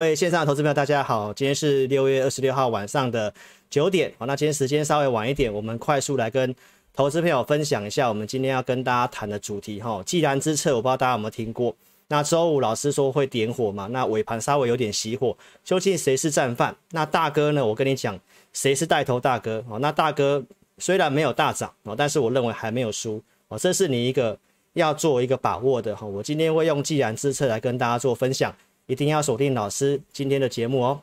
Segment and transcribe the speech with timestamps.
[0.00, 3.34] 各位线上的投资朋友，大家好，今天是六月二十六号晚上的
[3.68, 6.54] 九点，好，那今天时间稍微晚一点，我们快速来跟
[6.94, 11.74] 投资朋友分享一下，我们今天要跟大家谈的主题哈，既然之策，我不知道大家有没有听过。
[12.06, 16.76] 那周五老师说会点火嘛，那尾盘稍微有点熄火，究竟谁是战犯？
[16.92, 17.66] 那大哥呢？
[17.66, 18.16] 我跟你讲，
[18.52, 19.64] 谁是带头大哥？
[19.68, 20.40] 哦，那大哥
[20.78, 24.38] 虽然没有大涨哦，但是我认为还没有输哦，这是你一个
[24.74, 26.06] 要做一个把握的哈。
[26.06, 28.54] 我今天会用既然之策来跟大家做分享。
[28.88, 31.02] 一定要锁定老师今天的节目哦。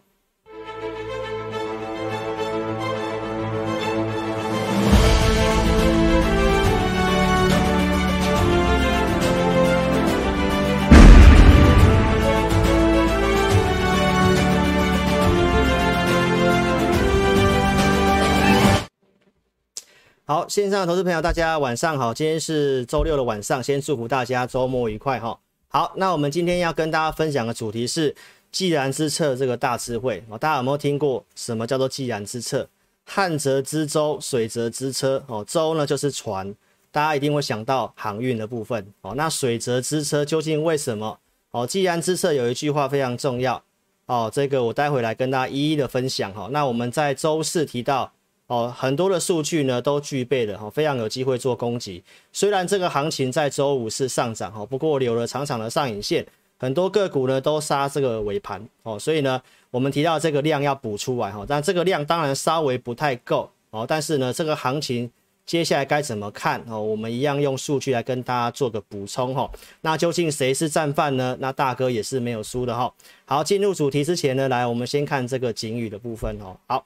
[20.27, 25.39] 好，线上的投资朋友，大家晚上好，今天是周六的晚上，先祝福大家周末愉快哈。
[25.75, 28.15] 好，那我们今天要跟大家分享的主题是
[28.49, 30.37] “既然之策”这个大智慧哦。
[30.37, 32.65] 大家有没有听过什么叫做“既然之策”？
[33.03, 35.43] 旱则之舟，水则之车哦。
[35.45, 36.55] 舟呢就是船，
[36.93, 39.15] 大家一定会想到航运的部分哦。
[39.17, 41.19] 那水则之车究竟为什么？
[41.51, 43.61] 哦，“既然之策”有一句话非常重要
[44.05, 46.47] 哦，这个我待会来跟大家一一的分享哈。
[46.53, 48.13] 那我们在周四提到。
[48.47, 52.03] 哦，很多的数据呢都具备了哈，非常有机会做攻击。
[52.31, 56.23] 虽然这个行情在周五是上涨哈，不过留了长长的上影线，
[56.59, 65.09] 很多个股呢都杀这个尾盘哦，所以呢，我们提到这个量要补出来哈，但这个量当然稍微不太够哦，但是呢，这个行情
[65.47, 66.79] 接下来该怎么看哦？
[66.79, 69.49] 我们一样用数据来跟大家做个补充哈。
[69.81, 71.35] 那究竟谁是战犯呢？
[71.39, 72.93] 那大哥也是没有输的哈。
[73.25, 76.55] 好，进入主题之前呢，来我们先看这个警语的部分哦。
[76.67, 76.85] 好。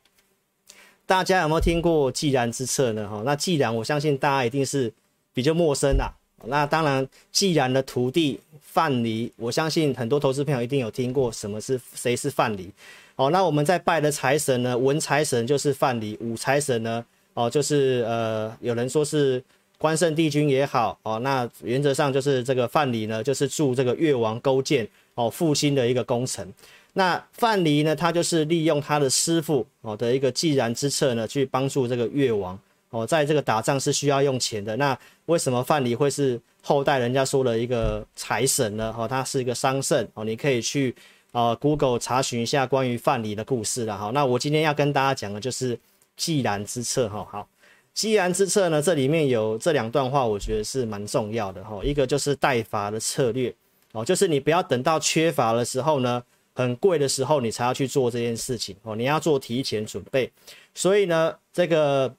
[1.09, 3.09] 大家有没有听过既然之策呢？
[3.09, 4.93] 哈，那既然我相信大家一定是
[5.33, 6.13] 比较陌生啦。
[6.45, 12.69] 那当然，既然的徒弟范蠡，我相信很多投资朋友一定有听过什么是谁是范蠡。
[13.15, 19.43] 哦，那我们在拜的财神呢，文财神就是范蠡，武财神呢，哦，就是呃，有人说是
[19.79, 26.47] 关圣帝君也好，哦，那原则上就是这个范蠡呢，就是助这个越王勾践哦复兴的一个功臣。
[26.93, 34.75] 那范蠡呢，他就是利用他的师傅哦的一个既然之策呢，去帮助这个越王哦，在这个打仗是需要用钱的。
[34.77, 38.93] 那为什么范蠡会是后代人家说的一个财神呢？
[38.97, 40.93] 哦，他是一个商圣哦，你可以去
[41.31, 43.95] 呃 Google 查询一下关于范蠡的故事了。
[43.95, 45.79] 好，那我今天要跟大家讲的就是
[46.17, 47.25] 既然之策哈。
[47.31, 47.47] 好，
[47.93, 51.79] 既然之策呢，这里面有这两段话，我觉得是蛮重要的哈。
[51.83, 53.53] 一个就是待乏的策略
[53.91, 56.23] 哦，就是你不要等到缺乏的时候呢。
[56.55, 58.95] 很贵的时候，你才要去做这件事情哦。
[58.95, 60.31] 你要做提前准备，
[60.73, 62.13] 所以呢，这个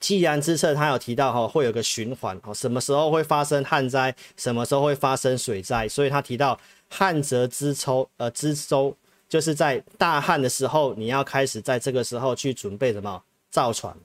[0.00, 2.54] 既然之策，他有提到哈，会有个循环哦。
[2.54, 4.14] 什么时候会发生旱灾？
[4.36, 5.88] 什么时候会发生水灾？
[5.88, 8.96] 所以他提到旱则之抽，呃，之舟
[9.28, 13.22] 就是在大旱的时候，你要开始在这个时候去准备什么？
[13.50, 13.96] 造船。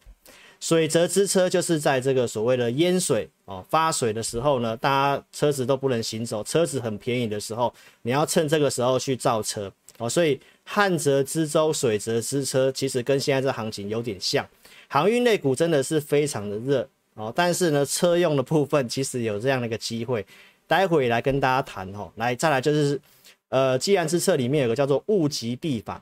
[0.61, 7.73] 水泽之车，就是在这个所谓的淹水哦发水的时候呢，大家车子都不能行走，车子很便宜的时候，
[8.03, 10.07] 你要趁这个时候去造车哦。
[10.07, 14.47] 所以旱泽之舟，水泽之车，其实跟现在这行情有点像。
[14.87, 20.23] 航运类股真的是非常的热哦，但是呢，车用的部分其实有这样的一个机会，
[20.67, 22.11] 待会来跟大家谈哦。
[22.17, 23.01] 来，再来就是
[23.49, 25.99] 呃，既然之策里面有个叫做物极必反，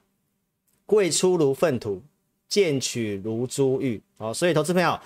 [0.85, 2.01] 贵出如粪土。
[2.49, 4.99] 贱取如珠玉哦，所以投资朋友，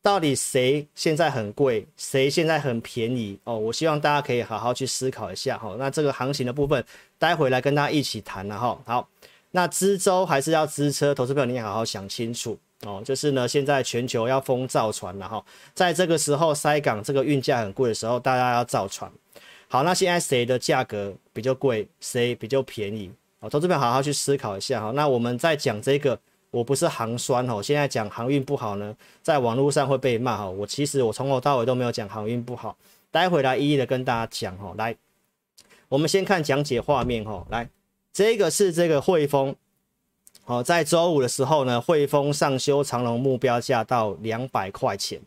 [0.00, 3.56] 到底谁现在很贵，谁现在很便宜哦？
[3.58, 5.76] 我希望大家可以好好去思考一下哈。
[5.78, 6.82] 那这个行情的部分，
[7.18, 8.80] 待会来跟大家一起谈了哈。
[8.86, 9.08] 好，
[9.50, 11.14] 那资舟还是要资车？
[11.14, 13.02] 投资朋友你也好好想清楚哦。
[13.04, 19.10] 就是呢，现在全球要封造船了哈，在这个时候塞港这个运价很贵的时候，大家要造船。
[19.68, 23.10] 好，那现在谁的价格比较贵，谁比较便宜？
[23.40, 24.92] 哦，投资朋友好好去思考一下哈。
[24.92, 26.18] 那我们在讲这个。
[26.50, 30.48] 我不是行酸哦，现在讲航运不好呢，在网络上会被骂哈。
[30.48, 32.76] 我其实我从头到尾都没有讲航运不好，
[33.10, 34.74] 待会来一一的跟大家讲哈。
[34.78, 34.96] 来，
[35.88, 37.46] 我们先看讲解画面哈。
[37.50, 37.68] 来，
[38.12, 39.54] 这个是这个汇丰，
[40.46, 45.20] 哦，在周五的时候呢，汇丰上修长荣目标价到两百块钱。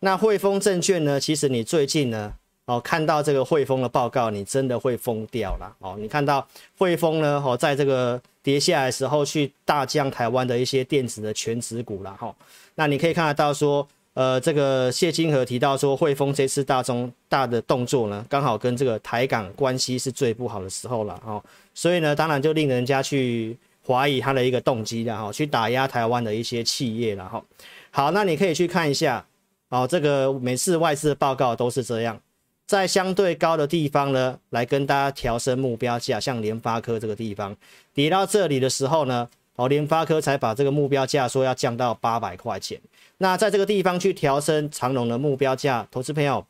[0.00, 2.34] 那汇丰证券呢，其实你最近呢，
[2.66, 5.96] 哦，看到这个汇丰的报告，你真的会疯掉了哦。
[5.98, 6.46] 你看到
[6.78, 8.20] 汇丰呢，哦，在这个。
[8.44, 12.14] 跌下来的时候去大降台湾的一些电子的全值股啦。
[12.20, 12.36] 哈，
[12.74, 23.56] 那你可以看得到说，呃，这个谢金河提到说，汇丰这次大中大的动作呢，刚好跟这个台港关系是最不好的时候了，哈，所以呢，当然就令人家去
[23.86, 27.42] 怀疑他的一个动机的哈，去打压台湾的一些企业了，哈，
[27.90, 29.24] 好，那你可以去看一下，
[29.70, 32.20] 哦，这个每次外资的报告都是这样，
[32.66, 37.54] 在相对高的地方呢，来跟大家调升目标价，像联发科这个地方
[37.92, 42.80] 跌到这里的时候呢，哦，联发科才把这个目标价说要降到八百块钱。
[43.18, 46.44] 那在这个地方去调升长龙的目标价，投资朋友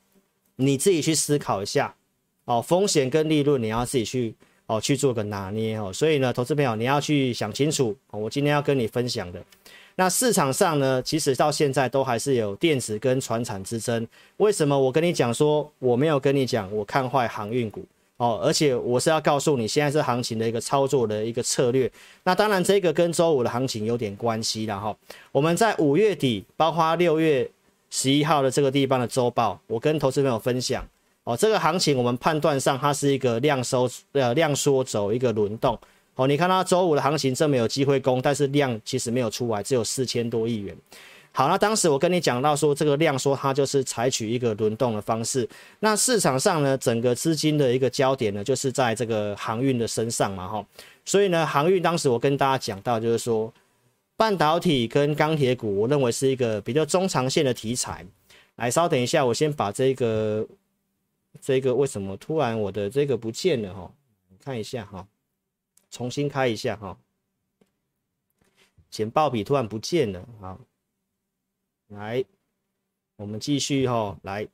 [0.56, 1.94] 你自己去思考一下
[2.44, 4.34] 哦，风险跟利润你要自己去
[4.66, 5.92] 哦去做个拿捏哦。
[5.92, 9.42] 所以呢，投资朋友你要去想清楚，我今天要跟你分享的。
[9.96, 14.06] 那市场上呢，其实到现在都还是有电子跟传产之争。
[14.38, 17.84] 为什么我跟你讲说我没有跟你讲我看坏航运股
[18.16, 18.40] 哦？
[18.42, 21.90] 而且我是要告诉你，现在是行情的一个操作的一个策略。
[22.24, 24.96] 那当然，这个跟周五的行情有点关系了哈。
[25.30, 27.48] 我们在五月底，包括六月
[27.90, 30.84] 十一号的这个地方的周报，我跟投资朋友分享
[31.22, 35.78] 哦，这个行情我们判断上它是一个量收呃量缩走一个轮动。
[36.16, 40.76] 哦，你看它周五的行情这么有机会攻，但是量其实没有出来，只有四千多亿元。
[41.32, 45.48] 好，那当时我跟你讲到说，这个量说它就是采取一个轮动的方式。
[45.80, 50.64] 那市场上呢，整个资金的一个焦点呢，就是在这个航运的身上嘛，哈。
[51.04, 53.52] 所以呢，航运当时我跟大家讲到，就是说
[54.16, 58.06] 半导体跟钢铁股，我认为是一个比较中长线的题材。
[58.54, 60.46] 来，稍等一下，我先把这个
[61.40, 63.90] 这个为什么突然我的这个不见了哈？
[64.44, 65.04] 看一下哈。
[65.94, 66.98] 重新开一下哈，
[68.90, 70.58] 简报笔突然不见了，好，
[71.86, 72.24] 来，
[73.14, 74.48] 我们继续哈，来，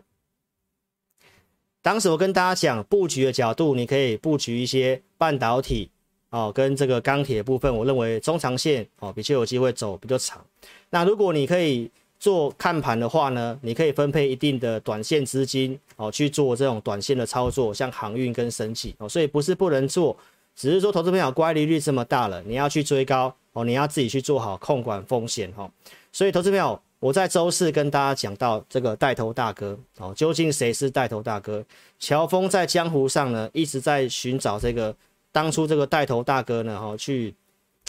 [1.81, 5.91] 当时我跟大家讲布局的角度，你可以布局一些半导体
[6.29, 10.45] 哦，跟这个钢铁部分，我认为中长线哦比较有机会走比较长。
[10.91, 20.15] 那如果你可以做看盘的话呢，你可以分配一定的短线资金哦去做这种短线的操作，像航运跟生技哦，所以不是不能做。
[20.57, 25.71] 只是说，投资朋友乖离率这么大了，你要去追高哦，你要自己去做好控管风险哈。
[26.13, 31.65] 所以，投资朋友，我在周四跟大家讲到这个带头大哥哦，究竟谁是带头大哥？
[31.99, 34.95] 乔峰在江湖上呢，一直在寻找这个
[35.33, 37.35] 当初这个带头大哥呢，哈，去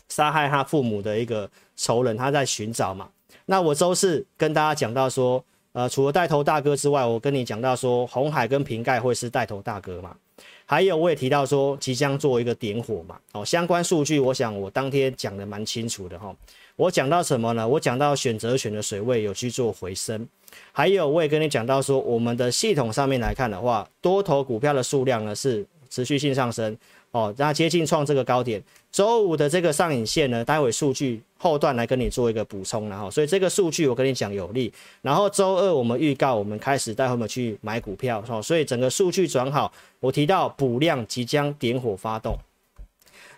[0.07, 3.09] 杀害他父母的一个仇人，他在寻找嘛。
[3.45, 5.43] 那我周四跟大家讲到说，
[5.73, 10.15] 呃，除了带头大哥之外，我跟你讲到说，红海跟瓶盖会是带头大哥嘛。
[10.65, 16.33] 还有，我也提到说，即将做一个点火嘛，哦，相关数据，我想我当天讲的蛮清楚的哈。
[16.77, 17.67] 我讲到什么呢？
[17.67, 20.27] 我讲到选择权的水位有去做回升，
[20.71, 26.75] 还有我也跟你讲到说，我们的系统上面来看的话，多头股票的数量呢是持续性上升。
[27.11, 34.71] 哦，那接近创这个高点，周五的这个上影线呢，待会数据后段来跟你做一个补充，然后，所以这个数据我跟你讲有利。
[35.01, 39.71] 然后周二我们预告我们开始带他们去买股票，哦，所以整个数据转好，
[40.01, 42.37] 我提到补量即将点火发动。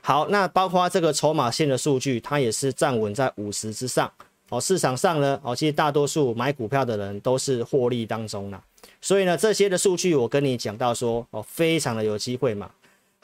[0.01, 4.11] 好，那包括这个筹码线的数据，它也是站稳在五十之上。
[4.49, 8.61] 哦，市场上呢，哦，其实大多数买股票的人都是获利当中啦。
[8.99, 12.69] 所以呢，这些的数据我跟你讲到说，哦，非常的有机会嘛。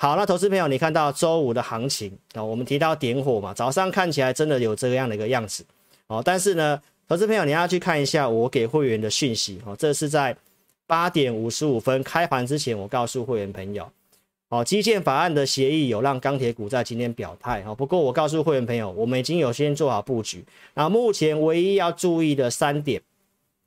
[0.01, 5.61] 好，那投资朋友，你看到周五的行情啊，我们提到点火嘛，早上看起来真的有这样的一个样子
[6.07, 6.21] 哦。
[6.23, 10.33] 但是呢，投资朋友你要去看一下我给会员的讯息哦，这是在
[10.87, 13.91] 八点五十五分开盘之前，我告诉会员朋友
[14.47, 17.75] 哦，基建法案的协议有让钢铁股在今天表态哦。
[17.75, 20.45] 不过我告诉会员朋友，我们已经有先做好布局。
[20.75, 23.01] 那目前唯一要注意的三点，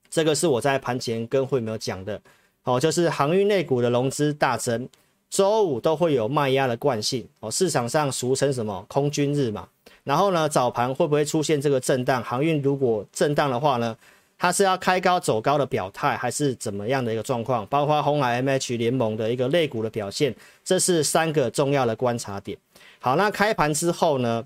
[0.09, 2.19] 这个是我在盘前跟会员朋友讲的
[2.65, 4.89] 哦，就是航运类股的融资大增。
[5.33, 9.67] 周五都会有卖压的惯性哦，市场上俗称什么空军日嘛。
[10.05, 12.23] 然后呢，早盘会不会出现这个震荡？
[12.23, 13.97] 航运如果震荡的话呢，
[14.37, 17.67] 它是要开高走高的表态，还是怎么样的一个状况？
[17.69, 22.59] 包括红海 MH 联盟的一个类股的表现，这是三个重要的观察点。
[23.01, 24.45] 好，那开盘之后呢，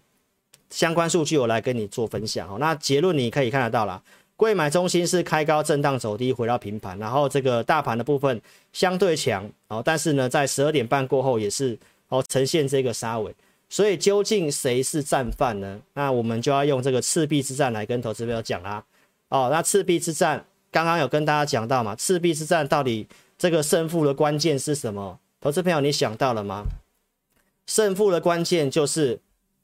[0.70, 2.48] 相关数据我来跟你做分享。
[2.48, 4.00] 哦，那结论你可以看得到了。
[4.36, 8.40] 贵买中心是开高震荡走低回到平盘，然后这个大盘的部分
[8.72, 11.78] 相对强哦，但是呢，在十二点半过后也是
[12.08, 13.34] 哦呈现这个杀尾，
[13.70, 15.80] 所以究竟谁是战犯呢？
[15.94, 18.84] 那我们就要用这个赤壁之战来跟投资朋友讲啦。
[19.30, 21.96] 哦，那赤壁之战刚刚有跟大家讲到嘛？
[21.96, 25.18] 赤壁之战到底这个胜负的关键是什么？
[25.40, 26.64] 投资朋友你想到了吗？
[27.66, 29.18] 胜负的关键就是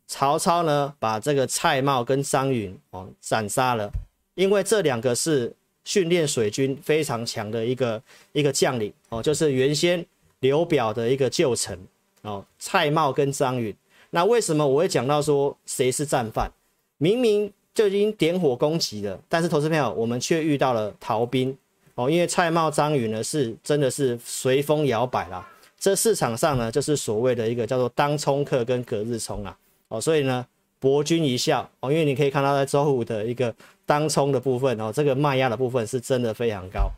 [0.06, 3.92] 曹操呢把这个蔡瑁跟张允哦斩杀了。
[4.34, 5.52] 因为这两个是
[5.84, 10.04] 训练水军非常强的一个一个将领哦，就是原先
[10.40, 11.78] 刘表的一个旧臣
[12.22, 13.74] 哦，蔡瑁跟张允。
[14.10, 16.50] 那为什么我会讲到说谁是战犯？
[16.98, 21.56] 明明就已经点火攻击了，但是投资朋友我们却遇到了逃兵
[21.94, 25.48] 哦，因为蔡瑁、张允呢是真的是随风摇摆啦。
[25.78, 29.56] 这市场上呢就是所谓的一个叫做当冲客跟隔日冲啊
[29.88, 30.46] 哦，所以呢
[30.82, 33.54] 博君一笑哦，因为你可以看到在周五的一个。
[33.84, 36.88] 当冲的部分哦，这个卖压的部分是真的非常高。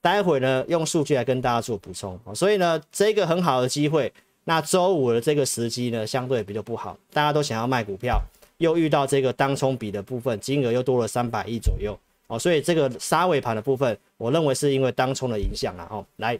[0.00, 2.34] 待会呢用数据来跟大家做补充哦。
[2.34, 4.12] 所以呢，这个很好的机会，
[4.44, 8.20] 那周五的这个时机呢，相对比较不好，大家都想要卖股票，
[8.58, 11.96] 又遇到这个当冲比的部分，金额又多了三百亿左右
[12.26, 16.04] 哦，所以这个杀尾盘的部分，我认为是因为当冲的影响了哦。
[16.16, 16.38] 来，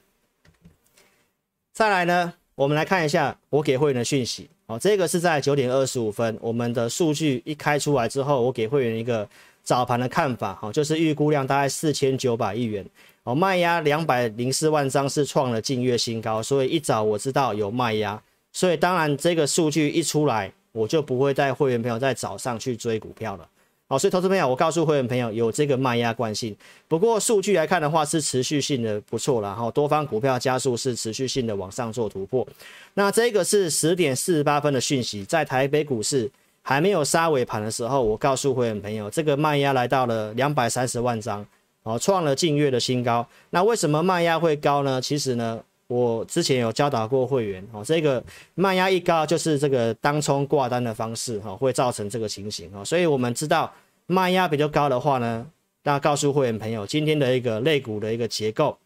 [1.73, 9.29] 再来呢，我们来看一下我给会员的讯息哦，这个是在九点二十五分，我们的数据一开出来之后，我给会员一个。
[9.65, 12.85] 早盘的看法，哈，就是预估量大概四千九百亿元，
[13.23, 18.21] 哦，卖压两百零四万张是创了近月新高，所以一早我知道有卖压，
[18.53, 23.49] 所以当然这个数据一出来，我就不会带会员朋友在早上去追股票了，
[23.93, 26.57] 好，所以投资朋友，我告诉会员朋友有这个卖压惯性，
[26.89, 32.47] 不过数据来看的话是持续性的不错了，哈，多方股票加速是持续性的往上做突破，
[32.95, 36.31] 那这个是十点四十八分的讯息，在台北股市。
[36.65, 41.45] 还没有杀尾盘的时候，我告诉会员朋友，这个卖压来到了两百三十万张，
[41.83, 43.27] 哦，创了近月的新高。
[43.51, 45.03] 那为什么卖压会高呢？
[45.03, 48.23] 其实呢，我之前有教导过会员，哦，这个
[48.55, 53.69] 卖压一高，就是这个当冲挂单的方式，哈，会造成这个情形，哦，所以我们知道
[54.07, 55.47] 卖压比较高的话呢，
[55.85, 58.77] 那告诉会员朋友，今天的一个类股的一个结构。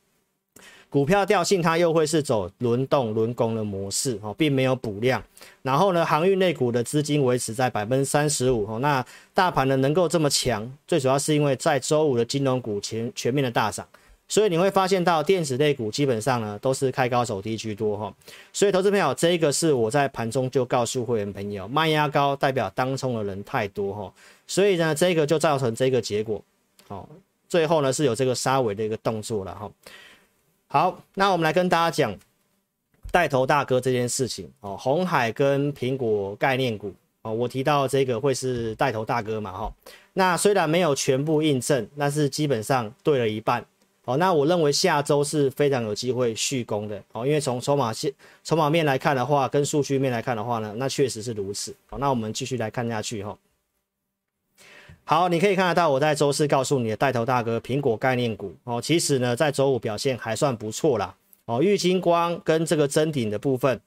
[0.88, 5.22] 股票调性它又会是走轮动轮攻的模式哦，并没有补量。
[5.62, 8.78] 然后呢，航运类股的资金维持在百分之三十五哦。
[8.78, 9.04] 那
[9.34, 13.86] 大盘呢能够这么强，最主要是因为在周五的金融股全全面的大涨，
[14.28, 18.14] 所以你会发现到电子类股基本上呢都是开高走低居多哈。
[18.52, 24.12] 所以投资朋友，这个是我在盘中就告诉会员朋友，卖压高代表当冲的人太多哈，
[24.46, 26.42] 所以呢这个就造成这个结果。
[26.88, 27.08] 好，
[27.48, 29.70] 最后呢是有这个杀尾的一个动作了哈。
[30.68, 32.16] 好，那我们来跟大家讲
[33.10, 34.76] 带头大哥这件事情哦。
[34.78, 39.72] 红海跟苹果概念股哦，我提到这个会是带头大哥嘛哈。
[40.12, 43.64] 那虽然没有全部印证，但是基本上对了一半
[44.04, 44.16] 哦。
[44.16, 48.12] 那我认为下周是非常有机会续攻的哦，因为从筹码线、
[48.42, 51.74] 筹码面来看的话，跟数据面来看的话呢，那确实是如此。
[51.86, 53.36] 好，那我们继续来看下去哈。
[55.08, 61.62] 好，你可以看得到我在周四告诉你的带头大哥苹果概念股哦，其实呢在周五表现还算不错啦哦。
[61.62, 63.80] 玉金光跟这个增顶的部分，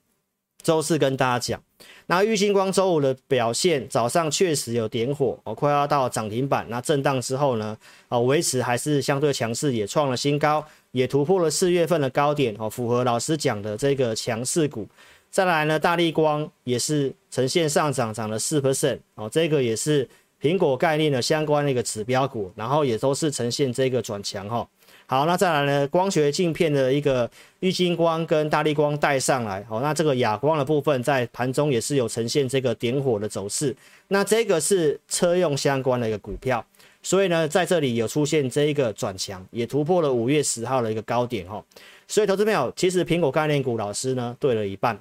[0.64, 1.62] 周四跟大家讲，
[2.06, 14.88] 那玉金光周五的表现早上确实有点火哦，快要到涨停板，那震荡之后呢，哦维持还是相对强势，也创了新高，也突破了四月份的高点哦，符合老师讲的这个强势股。
[15.30, 20.08] 再来呢，大立光也是呈现上涨，涨了四 percent 哦，这个也是。
[20.41, 24.67] 苹果概念的相关的一个指标股，然后也都是呈现这个转强哈。
[25.05, 27.29] 好，那再来呢，光学镜片的一个
[27.62, 33.75] 玉晶光跟大力光带上来，好，那这个哑光的部分在盘中也是有呈现这个点火的走势。
[34.10, 36.63] 那这个是车用相关的一个股票，
[37.01, 41.63] 所以呢，在这里有出现这一个转强，也突破了五月十号的一个高点哈。
[42.08, 45.00] 所以投资朋友，其实苹果概念股老师呢对了一半。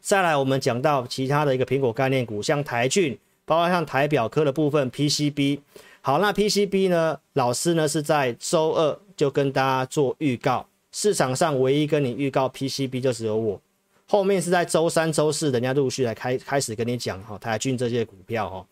[0.00, 3.18] 再来，我们讲到其他的一个苹果概念股，像台郡。
[3.48, 5.60] 包括像台表科的部分 PCB，
[6.02, 7.18] 好，那 PCB 呢？
[7.32, 13.58] 老师呢是在周二就跟大家做预告，市场上唯一跟你预告 PCB 就只有我，
[14.06, 18.66] 后面是在周三、周四，人家陆续来开开始跟你讲哈，台郡这些股票哈，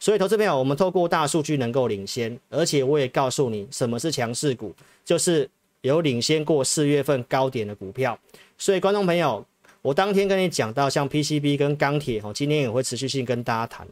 [0.00, 4.74] 所以投资朋友，我们透过大数据能够领先，而且我也告诉你什么是强势股，
[5.04, 5.46] 就是
[5.82, 8.18] 有领先过四月份高点的股票，
[8.56, 9.44] 所以观众朋友，
[9.82, 13.86] 我当天跟你讲到像 PCB 跟钢铁哈，今天也会持续性跟大家谈。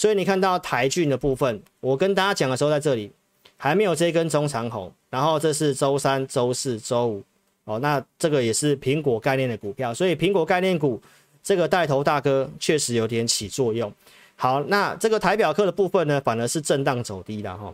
[0.00, 3.12] 所以你看到台郡的部分，我跟大家讲的时候在这里
[3.58, 7.22] 还没有这根中长红，然后这是周三、周四、周五，
[7.64, 10.98] 哦，那这个也是苹果概念的股票，所以苹果概念股
[11.42, 13.92] 这个带头大哥确实有点起作用。
[14.36, 17.70] 好，那这个台表客的部分呢，反而是震荡走低的哈。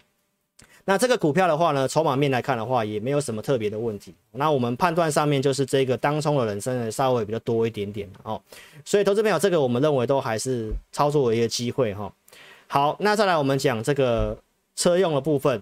[0.88, 4.14] 那这个股票的话呢，筹码面来看的话，也没有什么特别的问题。
[4.30, 8.40] 那我们判断上面就是这个当冲的人生呢，稍微比较多一点点哦。
[8.84, 12.12] 所以投资朋友，这个我们认为都还是操作的一个机会哈。
[12.68, 14.38] 好，那再来我们讲这个
[14.76, 15.60] 车用的部分。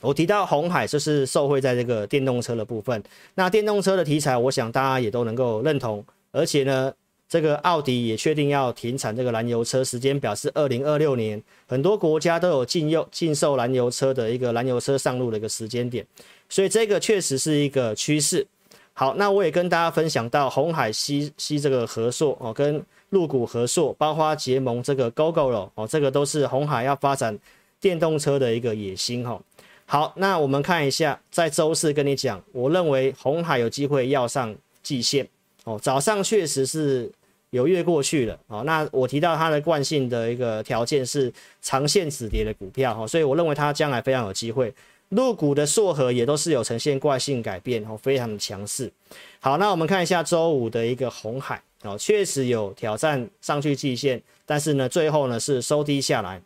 [0.00, 3.02] 我提到红海就是受惠在这个电动车的部分。
[3.34, 6.92] 那电动车的题材，我想大家也都能够认同，而且呢。
[7.28, 11.42] 这个奥迪也确定要停产这个燃油车，时间表是二零二六年。
[11.66, 16.06] 很多国家都有禁用禁售燃油车的一个燃油车上路的一个时间点，
[16.48, 18.46] 所以这个确实是一个趋势。
[18.92, 27.36] 好，那我也跟大家分享到红海吸吸这个合作哦，跟陆股合硕，包括结盟这个 Gogoro 哦，这个都是红海要发展
[27.80, 29.40] 电动车的一个野心哈。
[29.86, 35.26] 好，那我们看一下，在周四跟你讲，我认为红海有机会要上季线
[35.64, 37.10] 哦，早上确实是。
[37.50, 44.74] 有越过去了，哦，那我提到它的惯性的一个条件是长线止跌的股票，哈，所以我认为它将来非常有机会。
[45.10, 48.90] 入股的硕和也都是有呈现惯性改变哦，非常的强势。
[49.38, 56.42] 好，那我们看一下周五的一个红海哦，确实有挑战上去季线，但是呢，最后呢是收低下来。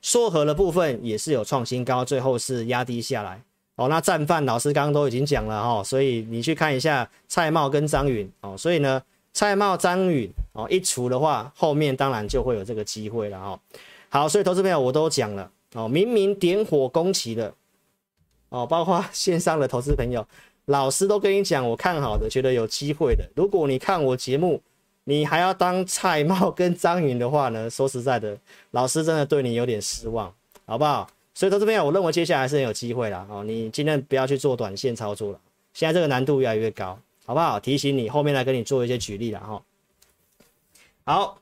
[0.00, 3.42] 硕禾的部分也是有创新高，最后是压低下来。
[3.78, 9.00] 哦，那战犯老师刚刚都已经讲了哈，所以你去看一下蔡瑁跟张允哦，所以呢，
[9.32, 13.60] 蔡瑁、张允哦一除的话，后面当然就会有这个机会了哈。
[14.08, 17.54] 好，所以投资朋友我都讲了哦，明明点火攻击的
[18.48, 20.26] 哦，包括线上的投资朋友，
[20.64, 23.24] 老师都跟你讲，我看好的，觉得有机会的。
[23.36, 24.60] 如果你看我节目，
[25.04, 27.70] 你还要当蔡瑁跟张允的话呢？
[27.70, 28.36] 说实在的，
[28.72, 30.34] 老师真的对你有点失望，
[30.66, 31.08] 好不好？
[31.38, 33.24] 所以到这边，我认为接下来是很有机会啦。
[33.30, 35.38] 哦，你尽量不要去做短线操作了，
[35.72, 37.60] 现在这个难度越来越高，好不好？
[37.60, 39.62] 提醒你，后面来跟你做一些举例了哈。
[41.04, 41.38] 好，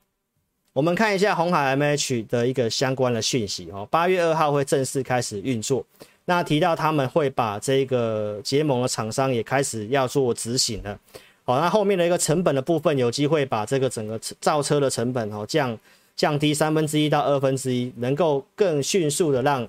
[0.71, 3.87] 我们看一下鸿海 MH 的一个相关的讯息哦。
[3.89, 5.83] 八月二号会正式开始运作，
[6.25, 10.99] 那提到他们会把这个结盟的厂商也开始要做执行了。
[11.43, 15.75] 好，那后面的一个成本的部分，有机会把这个整个造车的成本哦降
[16.15, 19.67] 降低三分之一到二分之一，能够更迅速的让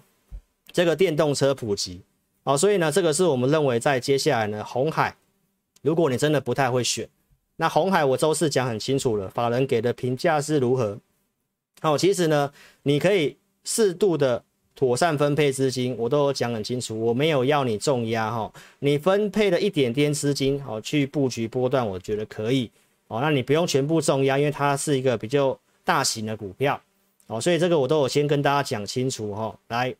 [0.72, 2.02] 这个电动车普及。
[2.44, 5.16] 好，所以呢，这个是我们认为在接下来呢，红海，
[5.82, 7.08] 如果你真的不太会选，
[7.56, 10.98] 那红海我周四讲很清楚了，法人给的评价是如何。
[11.80, 14.44] 好，其实呢，你可以适度的。
[14.78, 22.70] 妥善分配资金，我都有讲很清楚，我没有要你重压哈，你分配了一点点资金，好去布局波段，我觉得可以
[23.08, 23.18] 哦。
[23.20, 26.80] 那你不用全部重压，因为它是一个比较大型的股票
[27.26, 29.58] 哦，所以这个我都有先跟大家讲清楚哈。
[29.66, 29.92] 来，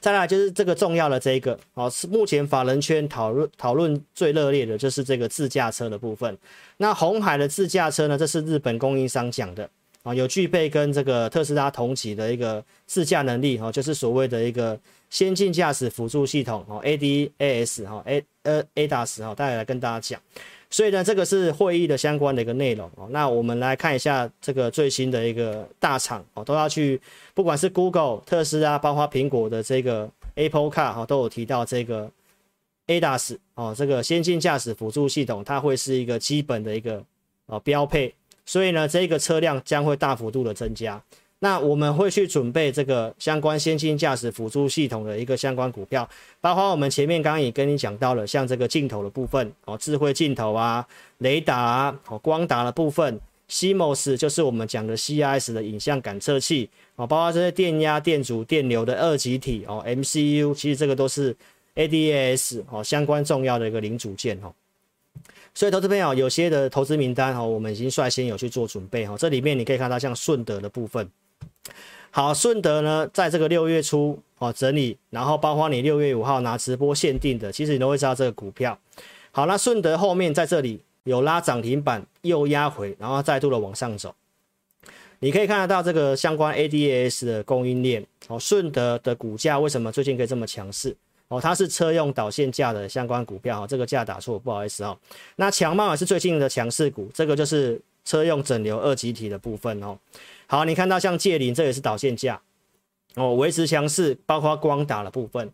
[0.00, 6.36] 再来就是这个重要的这一个哦，是目前法人圈讨论讨论最热烈的就是这个自驾车的部分。
[6.76, 9.68] 那红海的自驾车呢，这是日本供应商讲的。
[10.02, 14.78] 啊，有具备跟这个特斯拉同级的一个自驾能力，哈，就是所谓的一个
[15.10, 20.22] 先进驾驶辅助系统，哦，ADAS，哈，A 呃 ADAS，哈，大家来跟大家讲。
[20.68, 27.00] 所以呢，这个是会议的相关的一个内容，哦，那我们来看一下这个最新的一个大厂，哦，都要去，
[27.34, 32.10] 不管是 Google、特斯拉，包括苹果的这个 Apple Car，哈，都有提到这个
[32.88, 37.02] ADAS，哦，这个先进驾驶辅助系统，它会是一个基本的一个
[37.46, 38.14] 哦标配。
[38.44, 41.02] 所以呢，这个车辆将会大幅度的增加。
[41.46, 46.08] 那我们会去准备这个相关先进驾驶辅助系统的一个相关股票，
[46.40, 50.84] 包括我们前面刚刚也跟你讲到了，像这个镜头的部分哦，智慧镜头啊、
[51.18, 61.32] 雷达、哦、光达的部分，CMOS 就是我们讲的 CIS 的影像感测器哦，包括这些电压、电阻、电流的二极体哦，MCU，其实这个都是
[61.76, 64.52] ADAS 哦相关重要的一个零组件哦。
[65.54, 69.16] 所以，投资朋友有些的投资名单哈，我们已经率先有去做准备哈。
[69.16, 71.08] 这里面你可以看到像顺德的部分，
[72.10, 78.78] 好，顺德呢，在这个六月初哦整理，然后包括你六月五号拿直播限定的，其实你都会知道这个股票。
[79.32, 84.14] 好，那顺德后面在这里有拉涨停板，又压回，然后再度的往上走。
[85.18, 90.96] 你可以看得到这个相关 ADAS 的供应链哦，顺德的股价为什么最近可以这么强势？
[91.28, 94.96] 哦，它是车用导线架的相关股票哈，这个价打错，不好意思哦。
[95.36, 99.98] 那强茂也是最近的强势股，这个就是车用整流二极体的部分哦。
[100.46, 102.40] 好，你看到像界霖，这也是导线架
[103.16, 105.52] 哦，维持强势，包括光打的部分。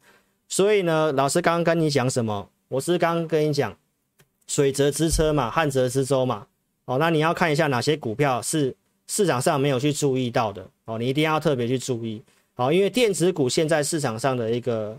[0.49, 2.49] 所以呢，老师刚刚跟你讲什么？
[2.69, 3.77] 我是刚跟你讲
[4.47, 6.47] 水泽之车嘛，旱泽之舟嘛。
[6.85, 8.77] 哦，那你要看一下哪些股票是
[9.09, 12.23] 市场上没有去注意到的哦，你一定要特别去注意。
[12.55, 14.97] 哦，因为电子股现在市场上的一个。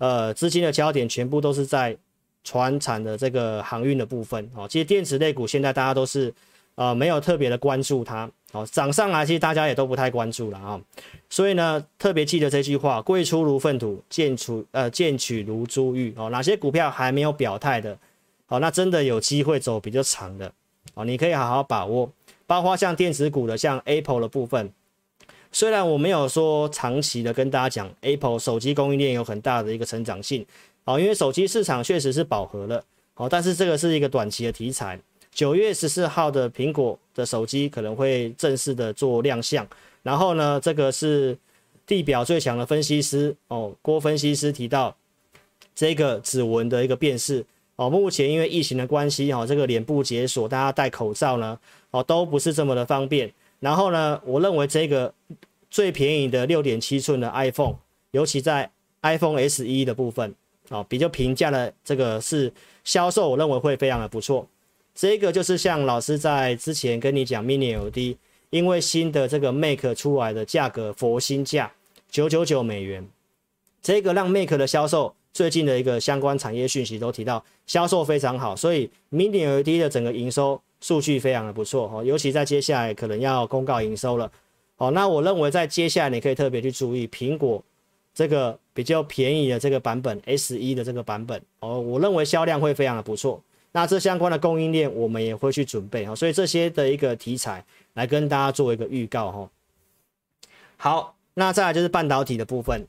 [0.00, 1.94] 呃，资金的焦点全部都是在
[2.42, 4.66] 船产的这个航运的部分哦。
[4.66, 6.32] 其实电子类股现在大家都是
[6.74, 10.80] 呃没有特别的关注它，哦，涨上来其实大家也都不太关注了啊、
[11.28, 16.30] 所以呢，特别记得这句话：贵出如粪土，贱出呃贱取如珠玉哦。
[16.30, 17.96] 哪些股票还没有表态的，
[18.48, 20.52] 哦，那真的有机会走比较长的
[20.94, 22.10] 哦，你可以好好把握。
[22.46, 24.72] 包括像电子股的，像 Apple 的部分。
[25.52, 30.44] 虽然我没有说长期的跟大家讲，Apple 手机供应链有很大的一个成长性，
[30.84, 32.82] 哦，因为手机市场确实是饱和了，
[33.14, 34.98] 哦，但是这个是一个短期的题材。
[35.40, 39.66] 九月十四号的苹果的手机可能会正式的做亮相，
[40.02, 41.34] 然后呢，这个是
[41.86, 44.94] 地表最强的分析师哦，郭分析师提到
[45.74, 47.42] 这个指纹的一个辨识，
[47.76, 51.58] 哦，目前因为疫情的关系，哦，这个脸部解锁，大家戴口罩呢，
[51.90, 53.32] 哦，都不是这么的方便。
[53.60, 55.10] 然后呢，我认为这个
[55.70, 57.76] 最便宜的六点七寸的 iPhone，
[58.10, 60.34] 尤其在 iPhone SE 的部分，
[60.68, 62.52] 哦，比较平价的这个是
[62.84, 64.46] 销售，我认为会非常的不错。
[65.00, 68.18] 这个就是像老师在之前跟你讲 Mini LED，
[68.50, 71.72] 因为新的这个 Mac 出来的价格佛心价
[72.10, 73.08] 九九九美元，
[73.80, 84.30] 这个让 Make 的销售最近的一个相关产业讯息都提到销售非常好，所以 Mini LED 的整个营收数据非常的不错哦，尤其在接下来可能要公告营收了。
[84.76, 87.64] 好，那我认为在接下来你可以特别去注意苹果
[88.12, 93.42] 这个比较便宜的这个版本 S1 的这个版本哦，我认为销量会非常的不错。
[93.72, 99.50] 那这相关的供应链我们也会去准备哈，所以这些的一个题材来跟大家做一个预告哈。
[100.76, 102.86] 好，那再来就是半导体的部分。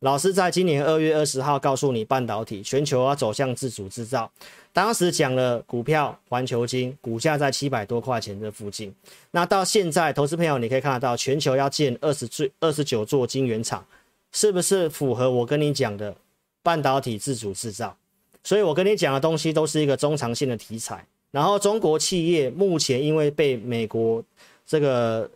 [0.00, 4.28] 老师在今年二月二十号告诉你，半导体全球要走向自主制造。
[4.72, 8.92] 当时讲了股票环球晶股价在七百多块钱的附近。
[9.30, 13.86] 那到现在，投资朋友你可以看得到，全球要建二十最二十九座晶圆厂，
[14.32, 16.16] 是不是符合我跟你讲的
[16.64, 17.96] 半导体自主制造？
[18.42, 21.04] 所以我跟你讲的东西都是一个中长线的题材。
[21.30, 24.22] 然后中国企业目前因为被美国
[24.66, 25.30] 这个。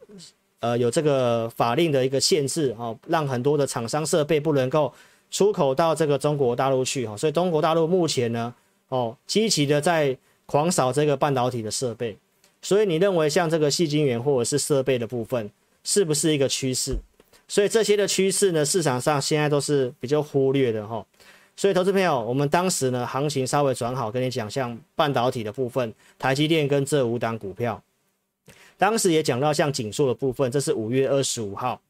[0.60, 4.92] 呃，有这个法令的一个限制哦，让很多的厂商设备不能够
[5.30, 8.52] 出口到这个中国大陆去哈，所以中国大陆目前呢，
[8.88, 10.16] 哦，积极的在
[10.46, 12.16] 狂扫这个半导体的设备，
[12.62, 15.48] 所以你认为像这个细晶圆或者是设备的部分，
[15.84, 16.96] 是不是一个趋势？
[17.46, 21.04] 所以这些的趋势呢，市场上现在都是比较忽略的哈，
[21.56, 27.82] 所以投资朋友，我们当时呢，行情稍微转好，跟你讲，像半导体的部分，台积电跟这五档股票。
[28.76, 31.80] 当时也讲到像景硕的部分，这是五月二十五号。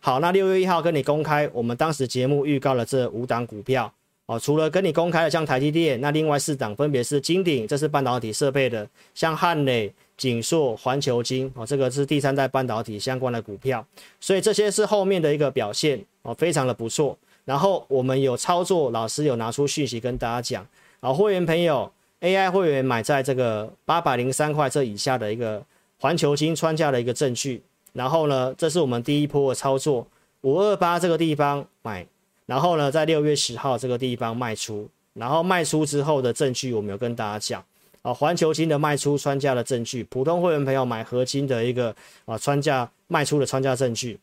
[0.00, 3.92] 好，那六月一号跟你公开，我们当时节目预告了这五档股票
[4.24, 4.38] 哦。
[4.38, 13.86] 除了跟你公开的像台积电，那另外四档分别是金鼎，这是半导体设备的，像汉磊、景硕、环球晶哦，这个是第三代半导体相关的股票。
[14.18, 17.18] 所以这些是后面的一个表现哦，非常的不错。
[17.50, 20.64] 然后我们有操作，老师有拿出讯息跟大家讲。
[21.00, 25.60] 啊，会员朋友 AI 会员买在这个八百零三块这以下的一个。
[26.02, 30.06] 环球金穿价的一个证据，然后呢，这是我们第一波的操作，
[30.40, 32.06] 五二八这个地方买，
[32.46, 37.62] 然后呢，在六月十号这个地方卖出，然后卖出之后的证据，我们有跟大家讲。
[38.00, 44.18] 啊，环球金的卖出穿价的证据，普通会员朋友买合金的一个啊穿价卖出的穿价证据，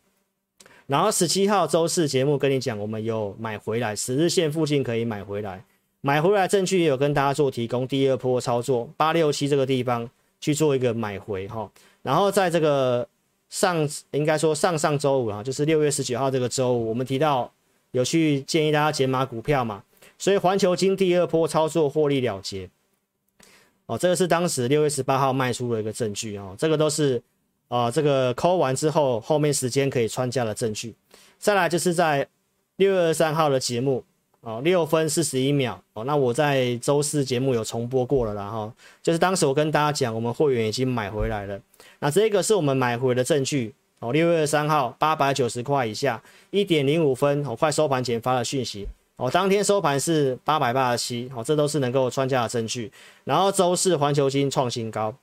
[0.87, 5.63] 然后十七号周四节目跟你讲，我们有买回来十日线附近可以买回来，
[6.01, 10.09] 买回来证据也有跟大家做提供，第二波操作八六七这个地方。
[10.39, 11.67] 去做一个买回哈，
[12.03, 13.07] 然后在这个
[13.49, 17.51] 上应该说上上周五啊，就是六月十九号这个周五，我们提到
[17.89, 19.83] 有去建议大家减码股票嘛，
[20.19, 22.69] 所以环球金第二波操作获利了结
[23.87, 27.19] 哦，这个是当时六月十八号卖出的一个证据哦，这个都是
[27.67, 30.95] 啊、这个抠完之后后面时间可以穿价的证据，
[31.37, 32.27] 再来就是在
[32.77, 34.03] 六月二十三号的节目。
[34.41, 41.59] 哦，六分四十一秒哦，那我在周四节目有重播过了啦哈，就是当时我跟大家讲，我们会员已经买回来了，
[41.99, 48.87] 那这个是我们买回的证据哦，六月二三号八百九十块以下，一点零五分哦，快收盘前发的讯息。
[49.17, 52.89] 哦，当天收盘是八百八十七哦，这都是能够穿价的证据，
[53.25, 55.13] 然后周四环球金创新高，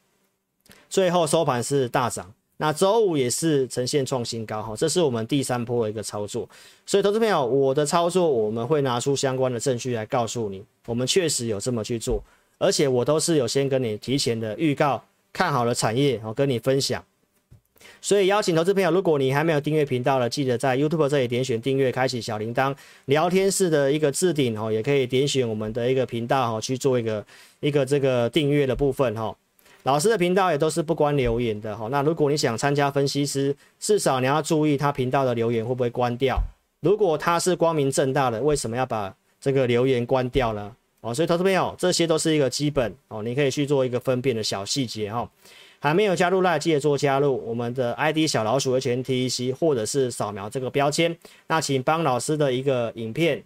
[0.94, 2.32] 最后收盘是大涨。
[2.58, 6.48] 那周五也是呈现创新高哈，这是我们第三波的一个操作，
[6.86, 12.22] 所以投资朋友，我的操作我们会拿出相关的证据来告诉你，我们确实有这么去做，
[12.58, 15.02] 而且我都是有先跟你提前的预告，
[15.32, 17.04] 看好了产业，我跟你分享。
[18.00, 22.72] 所以邀请投资朋友，如果你还没有订阅频道了，记得在 YouTube 这里点选订阅，开启小铃铛，
[23.06, 27.26] 聊天室的一个置顶哦，也可以点选我们的一个频道哈，去做一个
[27.58, 29.36] 一个这个订阅的部分哈。
[29.84, 36.40] 老师的频道也都是不关留言的哈，那如果你想参加分析师，至少你要注意他频道的留言会不会关掉。
[36.80, 40.74] 如果他是光明正大的，为什么要把这个留言关掉呢？
[41.02, 45.30] 哦，所以投资朋友，这些都是一个基本哦，你可以去做一个分辨的小细节哈。
[45.80, 51.14] 还没有加入赖，记得做加入我们的 ID 小老鼠 HNTEC，或者是扫描这个标签。
[51.48, 53.44] 那请帮老师的一个影片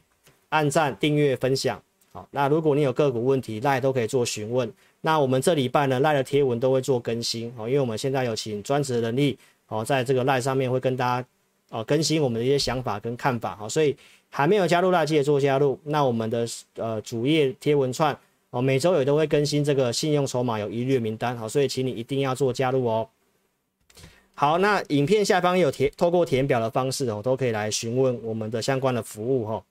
[0.50, 1.82] 按赞、订阅、分享。
[2.12, 4.72] 好，那如果你有个股问题，赖都可以做询问。
[5.00, 11.28] 那我们这礼拜呢，赖的贴文都会做更新哦，因为我们现在有请专职人力哦，在这个赖上面会跟大家
[11.70, 13.96] 哦更新我们的一些想法跟看法哈，所以
[14.28, 15.78] 还没有加入赖记得做加入。
[15.84, 18.18] 那我们的呃主页贴文串
[18.50, 23.08] 哦，每周也都会更新这个信用筹码有疑虑名单好，所以请你一定要做加入哦。
[24.34, 29.62] 好，那影片下方有填透过填表的方式哦，都可以来询问我们的相关的服务哈。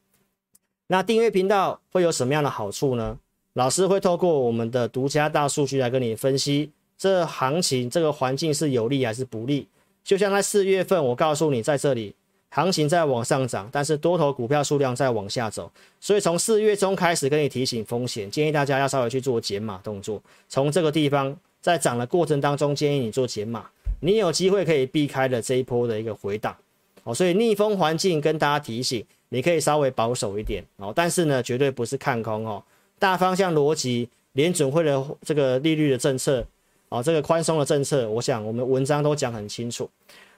[0.88, 3.18] 那订阅频道会有什么样的好处呢？
[3.58, 9.68] 老师会透过我们的独家大数据来跟你分析，这行情这个环境是有利还是不利。
[10.04, 12.14] 就像在四月份，我告诉你在这里
[12.52, 20.22] 行情在往上涨，但是多头股票数量在往下走，所以从四月中开始跟你提醒风险，建议大家要稍微去做减码动作。
[20.48, 23.68] 从这个地方在涨的过程当中，建议你做减码，
[24.02, 26.56] 你有机会可以避开了这一波的一个回档。
[27.04, 32.64] 哦，所以逆风环境跟大家提醒，你可以稍微保守一点哦，但是呢，绝对不是看空哦，
[33.00, 36.46] 大方向逻辑，联准会的这个利率的政策
[36.90, 39.90] 哦，这个宽松的政策，我想我们文章都讲很清楚。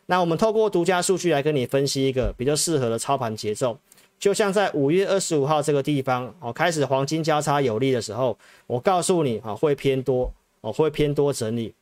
[0.08, 3.78] 那我们透过独家数据来跟你分析一个比较适合的操盘节奏，
[4.18, 11.74] 就像在五月二十五号这个地方哦，开始黄金交叉有利的时候，我告诉你啊，会偏多哦，会偏多整理。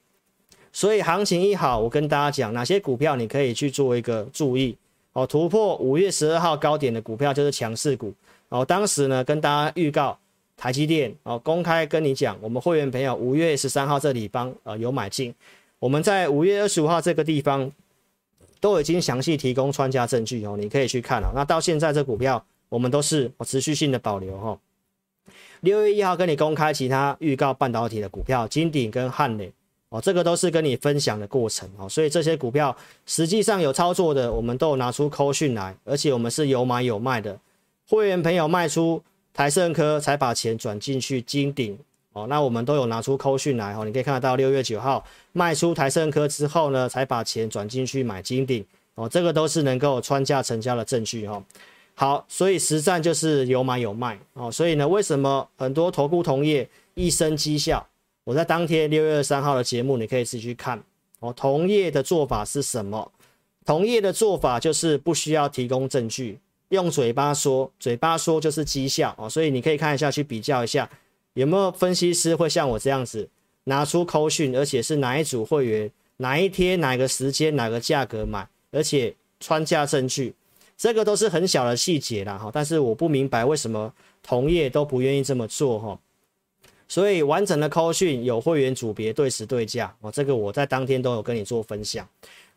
[0.74, 4.76] 所以行情一好，我跟大家讲哪些股票你可以去做一个注意
[5.14, 8.14] 哦，突破五月十二号高点的股票就是强势股
[8.50, 8.64] 哦。
[8.66, 10.20] 当时呢跟大家预告
[10.58, 15.34] 台积电哦，公开跟你讲，我们会员朋友五月十三号这里方呃有买进，
[15.80, 17.72] 我们在五月二十五号这个地方。
[18.60, 21.32] 都已经详细提供穿价证据哦，你可以去看了。
[21.36, 24.60] 那到现在这股票我们都是持续性的保留哈。
[25.60, 29.54] 六月一号跟你公开其他预告半导体的股票，金鼎跟汉磊
[29.90, 31.88] 哦，这个都是跟你分享的过程哦。
[31.88, 37.40] 所以这些股票实际上有操作的，我们都拿出扣讯来，而且我们是有买有卖的。
[37.88, 39.04] 会员朋友卖出
[39.38, 41.78] 台盛科才把钱转进去金鼎。
[42.14, 51.44] 哦，那我们都有拿出扣讯来哦，你可以看得到六月九号卖出台盛科之后呢，才把钱转进去买金鼎哦，这个都是能够穿价成交的证据哦。
[51.94, 57.86] 好，所以实战就是有买有卖哦，所以呢，为什么很多投顾同业一生绩效？
[58.24, 60.82] 我在当天六月二三号的节目，你可以自己去看
[61.20, 61.32] 哦。
[61.34, 63.12] 同业的做法是什么？
[63.64, 70.90] 同业的做法就是不需要提供证据，用嘴巴说，嘴巴说就是绩效哦，所以你可以看一下去比较一下。
[71.34, 73.30] 有没有分析师会像我这样子
[73.66, 80.34] 拿出扣讯，而且是哪一组会员、哪一天、哪个时间、哪个价格买，而且穿价证据，
[80.76, 82.50] 这个都是很小的细节啦哈。
[82.52, 86.00] 但是我不明白为什么同业都不愿意这么做哈。
[86.88, 92.08] 所以完整的扣讯有会员组别对时对价哦，这个我在当天都有跟你做分享。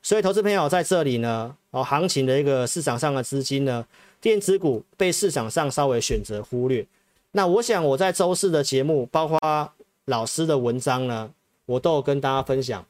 [0.02, 3.84] 所以投资朋友在这里呢，哦，行情的一个市场上的资金呢，
[4.20, 6.86] 电子股被市场上稍微选择忽略。
[7.32, 9.38] 那我想我在周四的节目，包括
[10.06, 11.30] 老师的文章呢，
[11.66, 12.84] 我都有跟大家分享。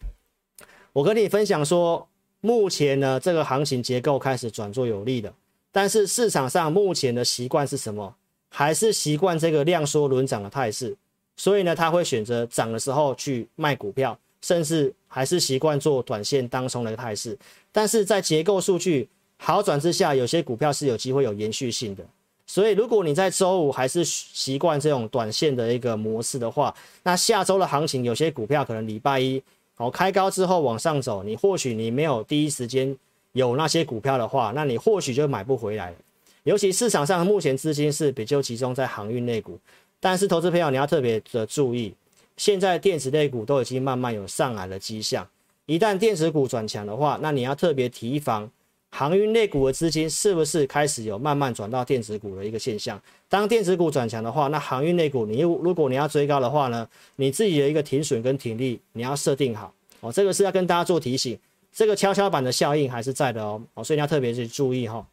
[0.92, 2.06] 我跟你分享说，
[2.40, 5.32] 目前呢这个行情结构开始转做有利的，
[5.72, 8.14] 但是市场上目前的习惯是什么？
[8.48, 10.96] 还是习惯这个量缩轮涨的态势，
[11.40, 17.34] 所以呢他会选择涨的时候去卖股票，甚至还是习惯做短线当冲的一个态势。
[17.72, 22.04] 但是在结构数据好转之下，有些股票是有机会有延续性的。
[22.46, 26.74] 所以，如果你在周五还是习惯这种短线的一个模式的话，
[27.04, 29.42] 那下周的行情有些股票可能礼拜一
[29.78, 32.94] 哦开高之后往上走，你或许你没有第一时间
[33.32, 35.96] 有那些股票的话，那你或许就买不回来了。
[36.44, 39.58] 尤其市场上目前资金是比较集中在航运类股，
[40.00, 41.94] 但是投资朋友你要特别的注意，
[42.36, 45.28] 现在电子类股都已经慢慢有上来的迹象，
[45.66, 48.50] 一旦电子股转强的话，那你要特别提防。
[48.92, 53.00] 航运类股的资金是不是开始有慢慢转到电子股的一个现象？
[53.28, 60.12] 当电子股转强的话，那航运类股你如果你要追高的话呢，你自己的一个停损跟停利你要设定好哦。
[60.12, 61.38] 这个是要跟大家做提醒，
[61.72, 63.62] 这个跷跷板的效应还是在的哦。
[63.74, 65.06] 哦，所以你要特别去注意哈、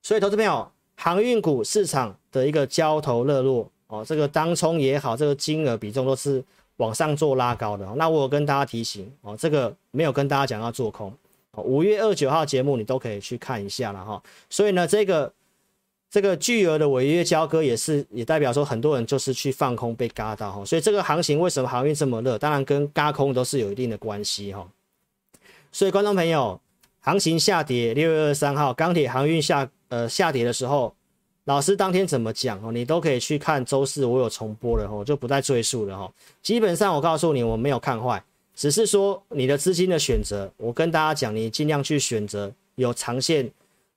[0.00, 0.70] 所以投资朋友，
[1.02, 6.44] 航运股市场的一个交投热络哦，这个当冲也好，这个金额比重都是
[6.76, 7.86] 往上做拉高的。
[7.96, 11.10] 那我有跟大家提醒哦，这个没有跟大家讲要做空。
[11.56, 15.32] 五月二九号节目你都可以去看一下了哈，所以呢，这个
[16.10, 22.36] 这个巨额的违约交割也是也代表说很多人就是去放空被嘎到哈，所以这个行情为什么航运这么热？
[22.36, 24.68] 当然跟嘎空都是有一定的关系哈。
[25.72, 26.60] 所以观众朋友，
[27.00, 30.92] 行情下跌，六月二十三号钢铁航运下呃下跌的时候，
[31.44, 32.72] 老师当天怎么讲哦？
[32.72, 36.10] 你都可以去看周四我有重播了哈，就不再赘述了哈。
[36.42, 38.20] 基本上我告诉你，我没有看坏。
[38.54, 43.50] 只是说你的资金的选择，我跟大家讲，你尽量去选择有长线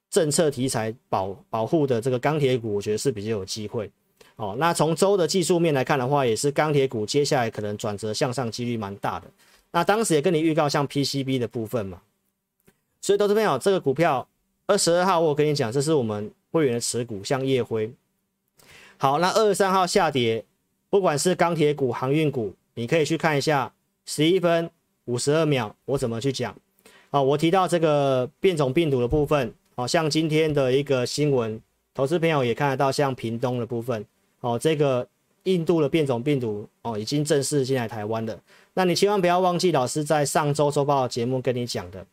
[0.09, 3.89] 政策题材保保护的这个钢铁股，我觉得是比较有机会。
[4.35, 9.27] 哦，那从周的技术面来看的话，也是钢铁股接下来可能转折向上几率蛮大的。
[9.71, 12.01] 那当时也跟你预告像 PCB 的部分嘛，
[13.01, 14.27] 所以投资朋友，这个股票
[14.67, 17.91] 二十二号我跟你讲，这是我们会员的持股，像夜辉。
[18.97, 20.45] 好，那二十三号下跌，
[20.89, 23.73] 不管是钢铁股、航运股，你可以去看一下。
[24.05, 24.69] 十一分
[25.05, 26.53] 五十二秒，我怎么去讲？
[27.09, 31.61] 啊，我提到这个变种病毒的部分，好像今天的一个新闻，
[31.93, 34.05] 投资朋友也看得到，像屏东的部分，
[34.41, 35.07] 哦，这个
[35.43, 38.37] 印度的变种病毒哦，已经正式进来台湾了。
[38.73, 42.05] 那你千万不要忘记，老师在上周周报节目跟你讲的，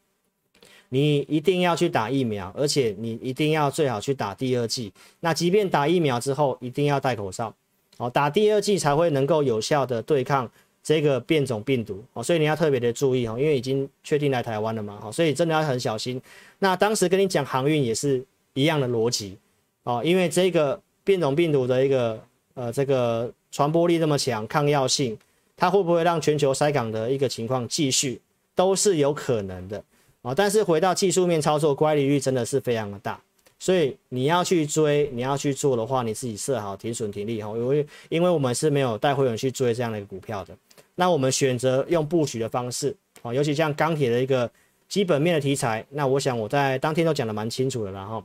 [0.91, 4.93] 你一定要去打疫苗，而且你一定要最好去打第二剂。
[5.21, 7.53] 那即便打疫苗之后，一定要戴口罩，
[7.97, 10.49] 哦，打第二剂才会能够有效的对抗。
[10.83, 16.21] 这个变种病毒哦，所以你要特别的注意哦，因为已经确定来台湾了嘛，哦，所以真的要很小心。
[16.61, 18.25] 那当时跟你讲航运也是
[18.55, 19.37] 一样的逻辑
[19.83, 22.19] 哦，因为这个变种病毒的一个
[22.55, 25.17] 呃这个传播力这么强，抗药性，
[25.55, 28.19] 它会不会让全球塞港的一个情况继续，
[28.55, 29.85] 都是有可能的
[30.23, 30.35] 哦。
[30.35, 33.21] 但是回到技术面操作，乖离率真的是非常的大。
[33.63, 40.57] 所以你要去追，你要去做的话，你自己设好停损停利哈，因为因为我们是没有带会员去追这样的一个股票的，
[40.95, 44.51] 那我们选择用布局的方式啊，尤其像钢铁的一个
[44.89, 48.25] 基本面的题材，那我想我在当天都讲得蛮清楚的，然后，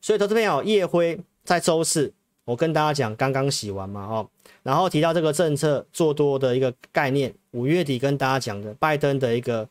[0.00, 2.12] 所以投资朋友夜辉在周四
[2.44, 4.28] 我跟大家讲刚刚洗完嘛哈，
[4.62, 9.68] 然后提到这个政策做多的一个概念，五月底跟大家讲的拜登的一个。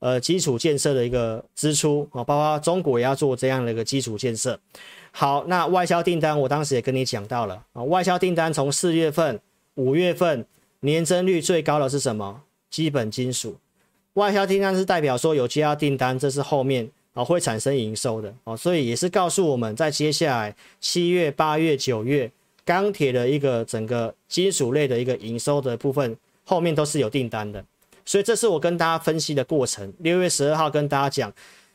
[0.00, 4.58] 呃，基础建设的一个支出啊，包括中国也要做这样的一个基础建设。
[5.12, 9.40] 好，那外销订单，我当时也跟你讲到了啊，外销订单从四月份、
[9.76, 10.44] 五月份
[10.80, 12.42] 年增率最高的是什么？
[12.68, 13.56] 基本金属。
[14.14, 22.30] 外销订单是代表说有接到订单，这是后面啊会产生营收的啊，所以也是告诉我们在接下来七月、八月、九月
[22.64, 27.64] 钢铁的一个整个金属类的一个营收的部分，后面都是有订单的。
[28.04, 29.92] 所以这是我跟大家分析的过程。
[29.98, 31.32] 六月十二号跟大家讲，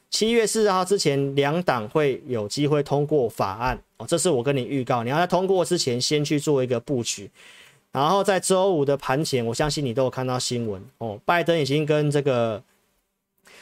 [0.09, 7.29] 七月四号之前两党会有机会通过法案哦，这是我跟你预告，你要在通过之前先去做一个布局。
[7.91, 12.61] 然后在周五的盘前，我相信你都有看到新闻哦，拜登已经跟这个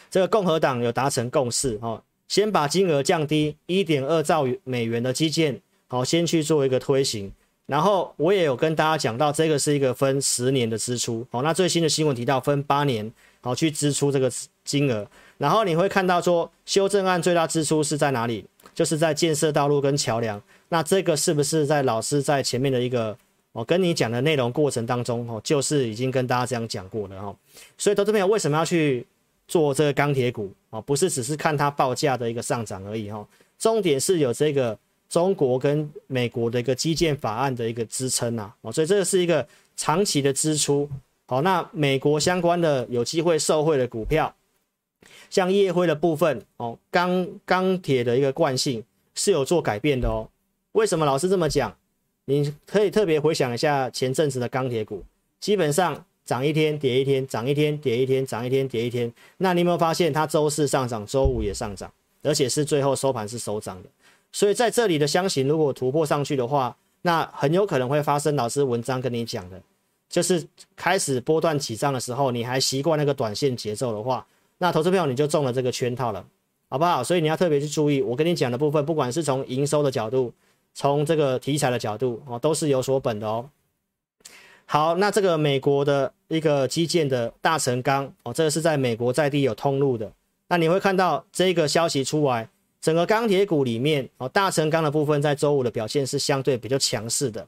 [0.10, 7.32] 这个共和党有达成共识哦，先把金额降低一点二兆美元的基建，好，先去做一个推行。
[7.68, 14.32] 然后我也有跟大家讲到，这个是一个分十年的支出，好，那最新的新闻提到分八年，好去支出这个
[14.64, 15.06] 金额。
[15.38, 18.46] 然后你会看到说，修正案最大支出是在哪里？
[18.74, 20.42] 就是在建设道路跟桥梁。
[20.70, 23.18] 那这个是不是在老师在前面的一个
[23.52, 27.36] 我跟你讲的内容过程当中，哦，就是已经跟大家这样讲过了哈。
[27.78, 29.06] 所以投资朋友为什么要去
[29.46, 30.50] 做这个钢铁股？
[30.70, 33.28] 哦，不是只是看它报价的一个上涨而已哈，
[33.60, 34.80] 重点是有这个。
[35.10, 40.90] 中国跟美国的一个基建法案的一个支撑呐，哦，所以这个是一个长期的支出。
[41.26, 44.34] 好，那美国相关的有机会受惠的股票，
[45.30, 48.84] 像烨辉的部分，哦，钢钢铁的一个惯性
[49.16, 50.30] 是有做改变的哦。
[50.72, 51.76] 为什么老师这么讲？
[52.26, 55.04] 你可以特别回想一下前阵子的钢铁股，
[55.40, 59.12] 基本上涨一天跌一天，涨一天跌一天，涨一天跌一天。
[59.38, 61.92] 那你有没有发现它周四上涨，周五也上涨，
[62.24, 63.90] 而且是最后收盘是收涨的？
[64.32, 69.62] 所以在这里的箱型如果突破上去的话，那很有可能会发生老师文章跟你讲的，
[70.10, 74.26] 就是开始波段起涨的时候，你还习惯那个短线节奏的话，
[74.58, 76.26] 那投资票你就中了这个圈套了，
[76.70, 77.04] 好不好？
[77.04, 80.34] 所以你要特别去注意我跟你讲的部分，不管是从营收的角度，
[80.74, 83.50] 从这个题材的角度哦，都是有所本的哦。
[84.66, 90.12] 好，那这个美国的一个基建的大成钢哦，这个是在美国在地有通路的，
[90.50, 92.50] 那你会看到这个消息出来。
[92.88, 97.46] 整个钢铁股里面哦，大成钢的部分在周五的表现是相对比较强势的。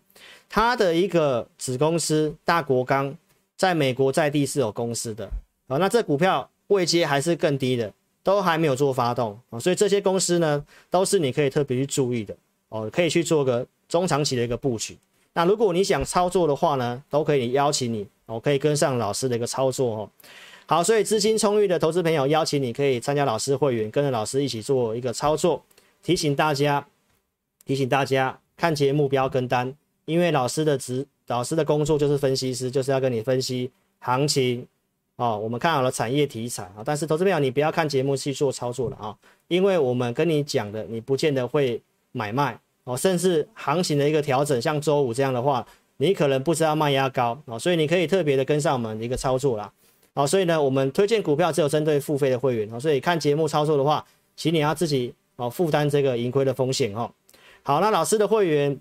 [0.49, 3.15] 它的一个子公司大国钢
[3.55, 5.23] 在美国在地是有公司的
[5.67, 7.89] 啊，那这股票位阶还是更低的，
[8.21, 12.35] 都还没有做发动啊，所以这些公司呢都是你可以特别去注意的
[12.67, 14.97] 哦，可以去做个中长期的一个布局。
[15.31, 20.09] 那如果你想操作的话呢，都可以邀请你哦，可以跟上老师的一个操作哦。
[20.69, 25.63] 好，所以资金充裕的投资朋友，邀请你可以参加老师会员，跟着老师一起做一个操作。
[26.03, 26.85] 提醒大家，
[27.65, 29.73] 提醒大家看节目不要跟单，
[30.05, 34.67] 因为老师的职，老师的工作就是分析师，就是要跟你分析行情
[35.15, 35.35] 哦。
[35.35, 45.65] 我们看好了产业题材啊，但是投资朋友你不要看节目去做操作了啊，因为我们跟你讲的，你不见得会买卖哦，甚至行情的一个调整，像周五这样的话，
[45.97, 49.73] 你可能不知道卖压高啊，所以你可以特别的跟上我们的一个操作啦。
[50.13, 57.09] 好，所以呢，我们推荐股票只有针对付费的会员，所以看节目操作的话，请你要自己哦负担这个盈亏的风险哦。
[57.63, 58.79] 好，那老师的会员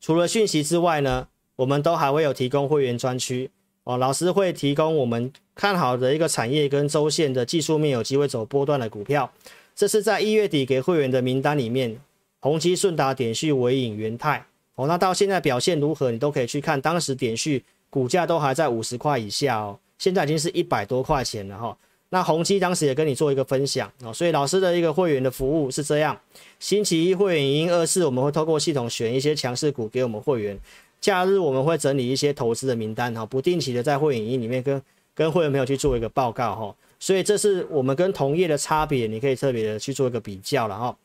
[0.00, 3.50] 除了讯息之外呢，我们都还会有提供会员专区
[3.82, 3.96] 哦。
[3.98, 9.30] 老师会提供我们看好的一个产业跟周线的技术面有机会走波段的股票，
[9.74, 11.98] 这是在一月底给会员的名单里面，
[12.40, 14.86] 宏基、顺达、点序、纬颖、元泰哦。
[14.86, 19.78] 那到现在表现如何，你都可以去看，当时点序股价都还在五十块以下哦。
[19.98, 21.76] 现在已经是一百多块钱了哈，
[22.10, 26.20] 那宏基当时也跟你做一个分享啊，所以老师的一个会员的服务是这样：
[26.60, 30.56] 星期一会员营二四，我们会透过系统选一些强势股给我们会员；
[31.00, 34.80] 假日我们会整理一些投资的名单哈，不定期的在会员营里面跟
[35.14, 40.96] 跟会员朋友去做一个报告哈，所以这是我们跟同业的差别，你可以特别的去做一个比较了哈。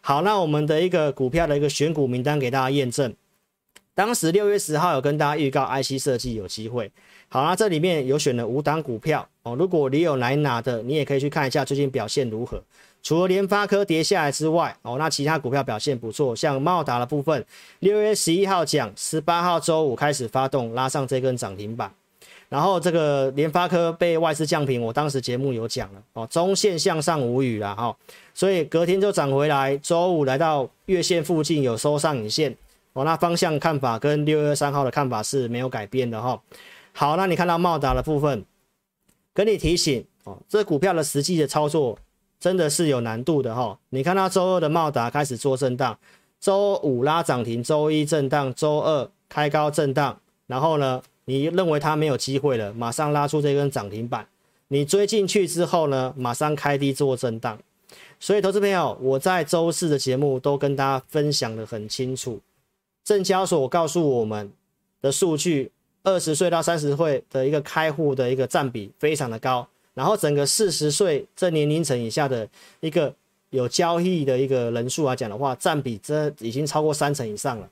[0.00, 3.14] 好，那我们的一个股票的一个选股名单给大家验证，
[3.94, 6.90] 当时六月十号有跟大家预告 IC 设计有机会。
[7.30, 12.62] 好，那这里面有选了五档股票哦，如果你有来拿的，你也可以去看一下最近表现如何。
[13.02, 17.44] 除了联发科跌下来之外，哦，那其他股票表现不错，像茂达的部分，
[17.80, 21.92] 六月十一号讲，十八号周五开始发动拉上这根涨停板。
[22.48, 27.94] 然后这个联发科被外资降评，我当时节目有讲了哦，中线向上无语了哈，
[28.32, 32.56] 所以隔天就涨回来，周五来到月线附近有收上影线
[32.94, 36.40] 哦，那方向看法跟六月三号的看法是没有改变的哈。
[36.92, 38.44] 好，那你看到茂达的部分，
[39.32, 41.98] 跟你提醒哦，这股票的实际的操作
[42.40, 43.78] 真的是有难度的哈。
[43.90, 45.98] 你看到周二的茂达开始做震荡，
[46.40, 51.02] 周五拉涨停，周一震荡，周二开高震荡，然后呢？
[51.30, 54.26] 你认为它没有机会了，马上拉出这根涨停板。
[54.68, 57.58] 你追进去之后呢，马上开低做震荡。
[58.18, 62.40] 所以，投资朋友，我在周四的节目都跟大家分享得很清楚。
[63.04, 64.50] 证交所告诉我们
[65.02, 65.70] 的数据，
[66.04, 72.48] 二十岁到三十岁的一个开户的一个占比非常的高，然后整个四十岁这年龄层以下的
[72.80, 73.14] 一个
[73.50, 77.68] 有交易的一个人数来讲的话，占比这已经超过三成以上了。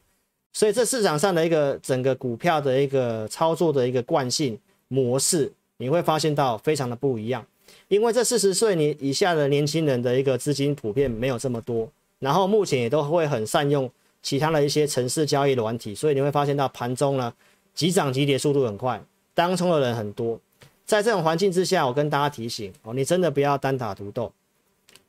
[0.52, 4.58] 所以这市场上的一个整个股票的一个操作的一个惯性
[4.88, 7.44] 模式，你会发现到非常的不一样。
[7.88, 13.90] 因为这四十岁你以下的年轻人的一个资金普遍没有这么多，然后目前也都会很善用
[14.22, 17.32] 其他的一些程式交易的软体，所以你会发现到盘中呢
[17.76, 19.00] 急涨急跌速度很快，
[19.34, 20.40] 当冲的人很多。
[20.84, 24.32] 在这种环境之下，我跟大家提醒哦，你真的不要单打独斗，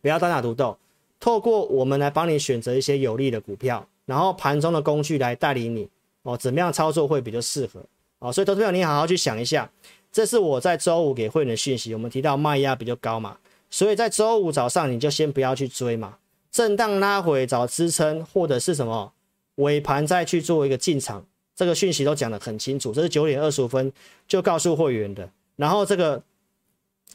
[0.01, 0.77] 不要单打独斗，
[1.19, 3.87] 透过我们来帮你选择一些有利的股票。
[4.05, 5.89] 然后盘中的工具来带领你
[6.23, 7.81] 哦，怎么样操作会比较适合
[8.19, 8.31] 哦？
[8.31, 9.69] 所以投资朋友，你好好去想一下，
[10.11, 11.93] 这是我在周五给会员的讯息。
[11.93, 13.37] 我们提到卖压比较高嘛，
[13.69, 16.17] 所以在周五早上你就先不要去追嘛，
[16.49, 19.11] 震荡拉回找支撑或者是什么
[19.55, 21.25] 尾盘再去做一个进场，
[21.57, 22.93] 这个讯息都讲得很清楚。
[22.93, 23.91] 这是九点二十五分
[24.27, 25.29] 就告诉会员的。
[25.55, 26.21] 然后这个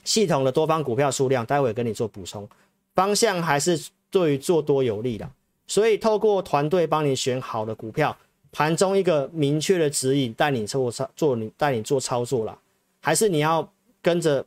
[0.03, 2.47] 系统的多方股票数量，待会跟你做补充，
[2.95, 3.81] 方向还是
[4.11, 5.31] 对于做多有利的。
[5.69, 8.15] 所以，透过团队帮你选好的股票，
[8.51, 12.59] 盘中一个明确的指引，带你做操做你带你做操作啦，
[13.01, 13.67] 还是你要
[14.03, 14.45] 跟着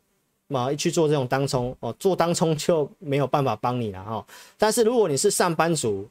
[0.48, 1.96] 嘛去做这种当冲哦？
[1.98, 4.28] 做当冲就没有办法帮你了哈。
[4.58, 6.08] 但是如果你是上班族，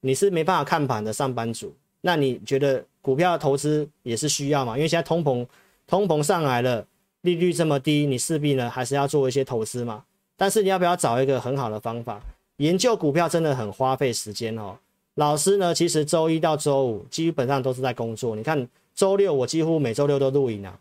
[0.00, 1.74] 你是没办法看盘的上班族，
[2.06, 4.76] 那你觉得股票投资也是需要嘛？
[4.76, 5.44] 因为现在通膨
[5.88, 6.86] 通膨上来了，
[7.22, 10.04] 利率这么低，你势必呢还是要做一些投资嘛。
[10.36, 12.20] 但是你要不要找一个很好的方法？
[12.58, 14.76] 研究股票真的很花费时间哦。
[15.16, 18.36] 老师呢，其实周一到周五基本上都是在工作。
[18.36, 20.78] 你看周六我几乎每周六都录影啊。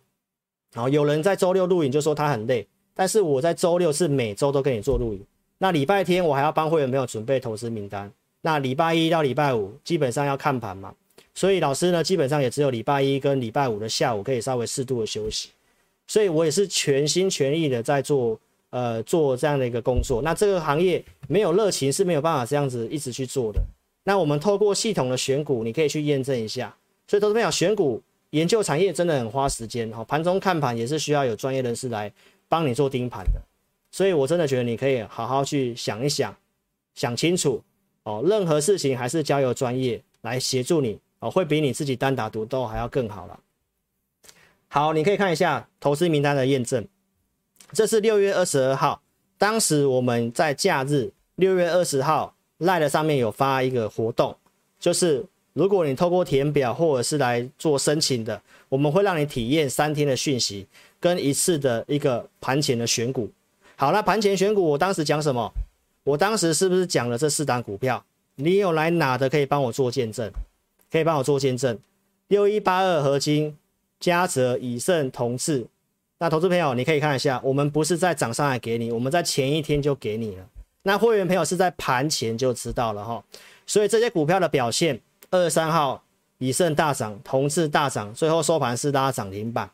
[0.75, 5.25] 好，有人在周六录影就说他很累，但是我在周六是每周都跟你做录影。
[5.57, 8.11] 那礼拜天我还要帮会员朋友准备投资名单。
[8.41, 10.93] 那礼拜一到礼拜五基本上要看盘嘛，
[11.35, 15.49] 所以老师呢基本上也只有礼拜一跟礼拜五的下午可以稍微适度的休息。
[16.07, 18.39] 所以我也是全心全意的在做。
[18.71, 23.61] 呃，做这样的一个工作，那这个行业没有热情是没有办法这样子一直去做的。
[24.03, 26.75] 那我们透过系统的选股，你可以去验证一下。
[27.07, 32.11] 所以，投资朋友选股研究产业真的很花时间哈，盘中看盘也是需要有专业人士来
[32.49, 33.39] 帮你做盯盘的。
[33.91, 36.35] 所以我真的觉得你可以好好去想一想，
[36.95, 37.61] 想清楚
[38.03, 38.21] 哦。
[38.25, 43.39] 任何事情还是交由专业来协助你会比你自己单打独斗还要更好了。
[44.67, 46.85] 好，你可以看一下投资名单的验证。
[47.71, 49.01] 这是六月二十二号，
[49.37, 54.35] 当时我们在假日六月二十号，LINE 上面有发一个活动，
[54.79, 60.67] 就是如果你透过填表或者是来做申请的，我们会让你体验三天的讯息
[60.99, 63.29] 跟一次的一个盘前的选股。
[63.75, 65.51] 好，那盘前选股，我当时讲什么？
[66.03, 68.03] 我当时是不是讲了这四档股票？
[68.35, 70.29] 你有来拿的可以帮我做见证，
[70.95, 71.77] 可以帮我做见证。
[72.29, 73.57] 六一八二合金、
[73.99, 75.67] 嘉泽、以盛、同志。
[76.19, 80.47] 那投资朋友，你可以看一下，我们不是在涨上来给你，我们在前一天就给你了。
[80.83, 83.21] 那会员朋友是在盘前就知道了哈，
[83.65, 86.01] 所以这些股票的表现，二十三号
[86.37, 89.69] 以盛大涨，同志大涨，最后收盘是拉涨停板。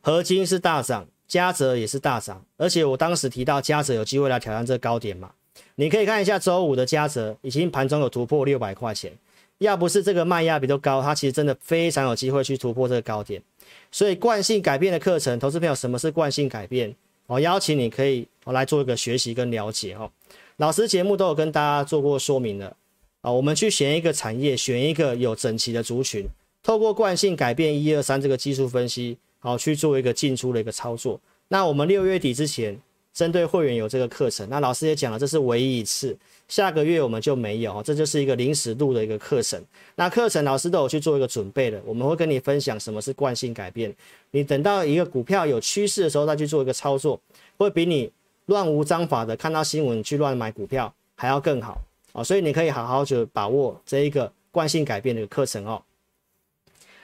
[0.00, 5.32] 合金是大涨，嘉泽也是大涨，而且我当时提到嘉泽有机会来挑战这个高点嘛，
[5.74, 9.12] 你可以看一下周五的嘉泽，已经盘中有突破六百块钱，
[9.58, 13.42] 要不是这个卖压比较高，它其实真的非常有机会去突破这个高点。
[13.90, 16.94] 所以惯性改变的课程，投资朋友，什么是惯性改变？
[17.26, 20.10] 我邀请你可以我来做一个学习跟了解哦。
[20.56, 22.74] 老师节目都有跟大家做过说明了
[23.20, 23.30] 啊。
[23.30, 26.26] 我们去选一个产业，选一个有整齐的族群，
[26.62, 31.20] 透过惯性改变一二三这个技术分析，好去做一个进出的一个操作。
[31.48, 32.78] 那我们六月底之前
[33.18, 34.48] 针对会员有这个课程。
[34.48, 36.16] 那老师也讲了，这是唯一一次，
[36.46, 39.60] 下个月我们就没有，这就是一个临时录的一个课程。
[39.96, 43.92] 那课程老师都有去做一个准备的，我们会跟你分享什么是惯性改变。
[44.30, 47.20] 你等到一个股票有趋势的时候再去做一个操作，
[47.56, 48.08] 会比你
[48.46, 51.80] 乱无章法的看到新闻去乱买股票还要更好
[52.12, 52.22] 哦。
[52.22, 55.82] 所以你可以好好就把握这一个惯性改变的课程哦。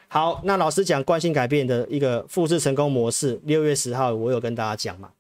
[0.07, 5.11] 好，那老师讲惯性改变的一个复制成功模式，六月十号我有跟大家讲嘛，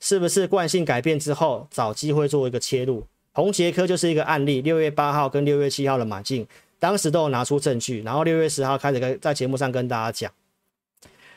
[0.00, 3.04] 是不是惯性改变之后找机会做一个切入？
[3.32, 6.46] 宏杰科就是一个案例，六月八号跟六月七号的买进，
[6.78, 10.32] 当时都有拿出证据，然后六月十号开始跟在节目上跟大家讲。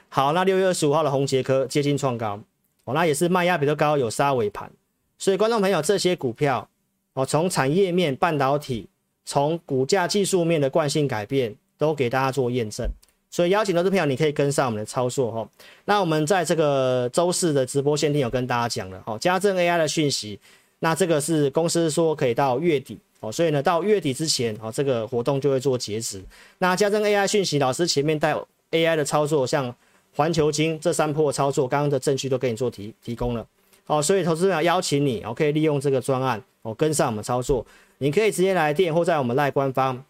[0.09, 2.39] 好，那六月二十五号的宏杰科接近创高，
[2.85, 4.71] 哦，那也是卖压比较高，有杀尾盘，
[5.17, 6.67] 所以观众朋友这些股票，
[7.13, 8.87] 哦，从产业面、半导体，
[9.25, 12.87] 从股价技术面的惯性改变，都给大家做验证。
[13.33, 15.49] 所以邀请投资朋友，你可以跟上我们的操作哈。
[15.85, 20.39] 那我们在这个周四的直播限定有跟大家讲了哈，家政 AI 的讯息。
[20.77, 26.23] 那这个是公司说可以到月底哦，所以呢到月底之前哦，这个活动就会做截止。
[26.59, 28.35] 那家政 AI 讯息，老师前面带
[28.69, 29.75] AI 的操作，像
[30.15, 33.43] 环球金这三波操作，刚刚的证据都给你做提提供了。
[33.85, 37.65] 好，所以投资朋友邀请你，我可以利用这个专案哦，跟上我们操作。
[37.97, 40.05] 你可以直接来电或在我们赖官方。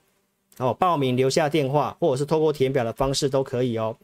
[0.58, 3.98] 哦，报名留下电话，或者是透过填表的方式都可以哦。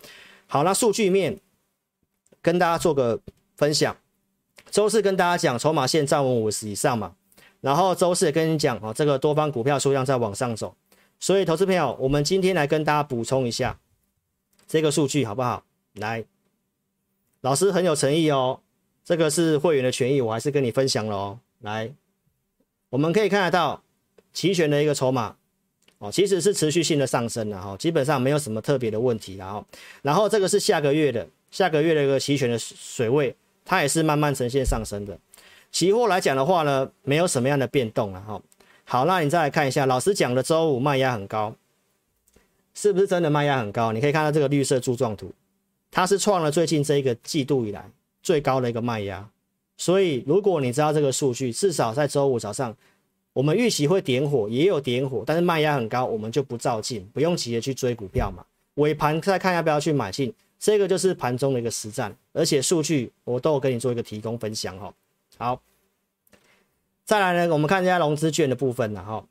[0.47, 1.39] 好，那数据面
[2.41, 3.19] 跟大家做个
[3.55, 3.95] 分享。
[4.71, 7.15] 周四跟大家讲筹码线站稳五十以上嘛，
[7.61, 10.75] 然后周四也跟你讲哦，这个多方股票数量在往上走。
[11.19, 13.79] 所以投资朋友，我们今天来跟大家补充一下
[14.67, 15.63] 这个数据好不好？
[15.93, 16.23] 来，
[17.41, 18.61] 老师很有诚意哦，
[19.03, 21.39] 这个是会员的权益，我还是跟你分享了哦。
[21.59, 21.91] 来，
[22.89, 23.83] 我们可以看得到
[24.33, 25.35] 期权的一个筹码。
[25.99, 29.65] 哦，其实是持续性的上升了哈，基本上没有什么特别的问题，然后，
[30.01, 33.35] 然后这个是下个月的下个月的一个期权的水位，
[33.65, 35.17] 它也是慢慢呈现上升的。
[35.73, 38.41] 期货来讲的话呢，没有什么样的变动了哈。
[38.85, 41.53] 好，那你再来看一下，老师讲的周五卖压很高，
[42.73, 43.91] 是不是真的卖压很高？
[43.91, 45.33] 你可以看到这个绿色柱状图，
[45.91, 47.91] 它是创了最近这一个季度以来
[48.23, 49.29] 最高的一个卖压。
[49.75, 52.73] 所以如果你知道这个数据，至少在周五早上。
[53.39, 58.43] 我们预期会点火，也有点火，但是卖压很高，我们就不照进，不用急着去追股票嘛。
[58.73, 64.93] 尾盘再看要不要去买进，这个就是盘中的一个实战，而且数据我都有跟你做一个提供分享哈。
[65.37, 65.61] 好，
[67.05, 69.23] 再来呢，我们看一下融资券的部分了哈。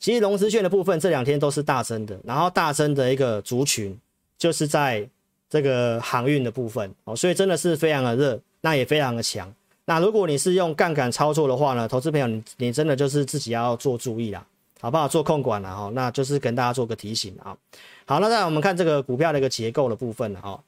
[0.00, 3.96] 其实融资券的部分这两天都是大增的，然后大增的一个族群
[4.36, 5.08] 就是在
[5.48, 9.54] 这个航运的部分哦，所以真的是非常的热，那也非常的强。
[9.86, 14.44] 那如果你是用杠杆操作的话呢，投资朋友你你真的就是自己要做注意啦，
[14.80, 15.06] 好不好？
[15.06, 17.56] 做控管啦哈，那就是跟大家做个提醒啊。
[18.06, 20.62] 好，那再来我们看这个股票的一个结构的部分哈，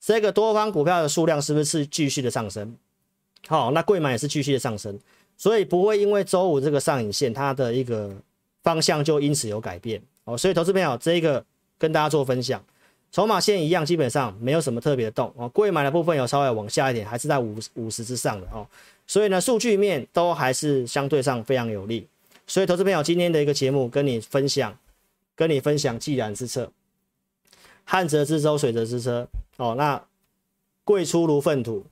[0.00, 2.76] 这个多方股票的数量是不是继续的上升？
[3.46, 4.98] 好，那贵买也是继续的上升，
[5.36, 8.14] 所以不会因为周五这个上影线它的一个
[8.62, 10.36] 方向就因此有改变哦。
[10.36, 11.42] 所以投资朋友这一个
[11.78, 12.62] 跟大家做分享。
[13.10, 15.48] 筹码线一样，基本上没有什么特别的动哦。
[15.48, 18.66] 柜买的部分有稍微往下一点，还是在五五十之上的哦。
[19.06, 22.06] 所以呢，数据面都还是相对上非常有利。
[22.46, 24.78] 所以，投资朋友今天的一个节目跟你分享，
[25.34, 26.70] 跟你分享既然之策，
[27.84, 29.74] 旱则之舟，水则之车哦。
[29.76, 30.02] 那
[30.84, 31.86] 贵出如粪土，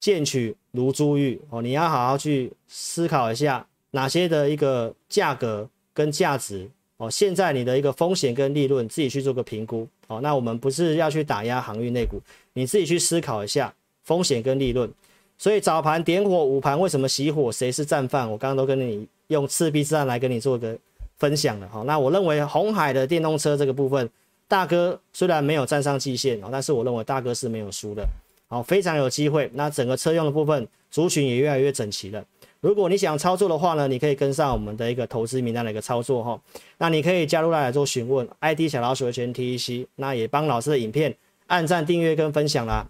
[0.00, 1.62] 贱取如珠玉哦。
[1.62, 6.68] 你要好好去思考一下，哪些的一个价格跟价值。
[7.02, 9.88] 哦，现在你的一个风险跟利润，自己去做个评估。
[10.06, 12.20] 哦，那我们不是要去打压航运内股，
[12.52, 13.74] 你自己去思考一下
[14.04, 14.88] 风险跟利润。
[15.36, 17.50] 所以早盘点火，午盘为什么熄火？
[17.50, 18.30] 谁是战犯？
[18.30, 20.78] 我刚刚都跟你用赤壁之战来跟你做个
[21.18, 21.68] 分享了。
[21.68, 24.08] 好，那我认为红海的电动车这个部分，
[24.46, 28.06] 大哥虽然没有站上季线，但是我认为大哥是没有输的。
[28.46, 29.50] 好，非常有机会。
[29.54, 32.24] 那整个车用的部分族群也越来越整齐了。
[32.62, 36.40] 如果你想操作的话呢，你可以跟上我们的一个投资名单的一个操作哈。
[36.78, 41.12] 那你可以加入来做询问，ID 小老鼠的全 TEC，那也帮老师的影片
[41.48, 42.88] 按赞、订阅跟分享啦。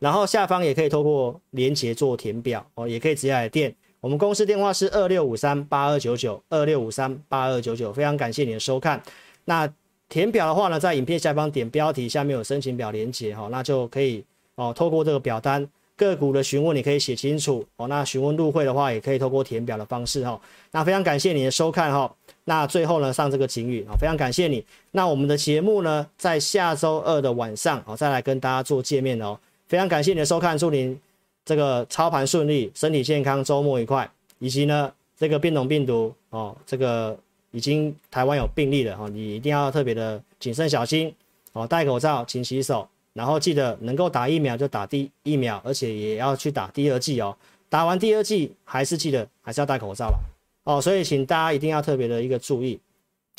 [0.00, 3.74] 然后下方也可以透过连结做填表哦，也可以直接来电。
[4.02, 7.90] 我们公司电话是二六五三八二九九二六五三八二九九。
[7.90, 9.02] 非常感谢你的收看。
[9.46, 9.66] 那
[10.10, 14.22] 填表的话呢，在影片下方点标题下面有申请表连结哈，那就可以
[14.56, 15.66] 哦，透过这个表单。
[15.96, 20.40] 个股的询问你可以写清楚哦，那询问入会的话也可以透过填表的方式哈。
[20.72, 22.12] 那非常感谢你的收看哈。
[22.44, 24.64] 那最后呢，上这个警语啊，非常感谢你。
[24.90, 29.38] 那我们的节目呢，在下周二的晚上哦，再来跟大家做见面哦。
[29.68, 30.98] 非常感谢你的收看，祝您
[31.44, 34.10] 这个操盘顺利，身体健康，周末愉快。
[34.40, 37.16] 以及呢，这个变种病毒哦，这个
[37.50, 41.14] 已经台湾有病例了哈，你一定要特别的谨慎小心
[41.52, 42.86] 哦，戴口罩，勤洗手。
[43.14, 47.34] 然后记得能够打疫苗就打第疫苗，而且也要去打第二剂哦。
[47.70, 50.18] 打完第二剂还是记得还是要戴口罩了
[50.64, 50.80] 哦。
[50.80, 52.78] 所以请大家一定要特别的一个注意。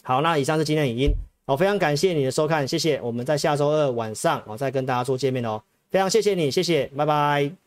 [0.01, 1.11] 好，那以上是今天的影音，
[1.45, 2.99] 我非常感谢你的收看，谢谢。
[3.01, 5.61] 我们在下周二晚上我再跟大家做见面哦。
[5.91, 7.64] 非常谢谢你，谢谢，拜拜。